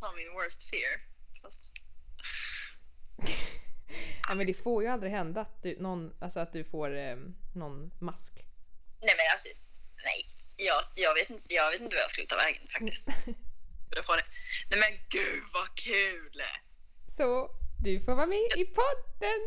[0.00, 1.00] ta min worst fear.
[1.42, 1.62] Fast,
[4.28, 7.16] Ja, men det får ju aldrig hända att du, någon, alltså att du får eh,
[7.54, 8.32] någon mask.
[9.00, 9.48] nej men alltså,
[10.04, 10.24] nej.
[10.56, 13.08] Jag, jag, vet inte, jag vet inte vad jag skulle ta vägen faktiskt.
[14.70, 16.42] Nej men gud vad kul!
[17.16, 17.50] Så
[17.84, 19.40] du får vara med i podden!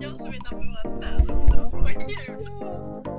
[0.00, 1.76] Jag som är number one fan också.
[1.76, 2.48] Vad kul!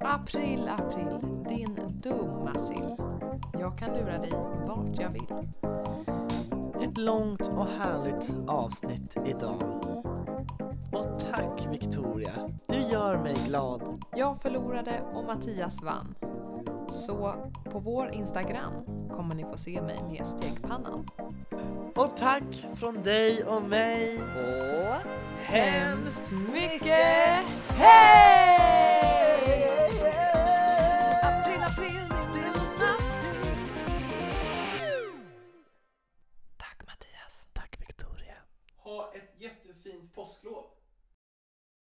[0.00, 1.18] April, april,
[1.48, 2.96] din dumma sill.
[3.52, 4.32] Jag kan lura dig
[4.66, 5.48] vart jag vill.
[6.82, 9.84] Ett långt och härligt avsnitt idag.
[10.92, 14.04] Och tack Victoria, du gör mig glad.
[14.16, 16.14] Jag förlorade och Mattias vann.
[16.88, 17.34] Så
[17.64, 18.72] på vår Instagram
[19.10, 21.08] kommer ni få se mig med stekpannan.
[21.94, 24.96] Och tack från dig och mig och
[25.42, 27.44] hemskt mycket
[27.76, 29.27] hej!
[38.88, 39.04] o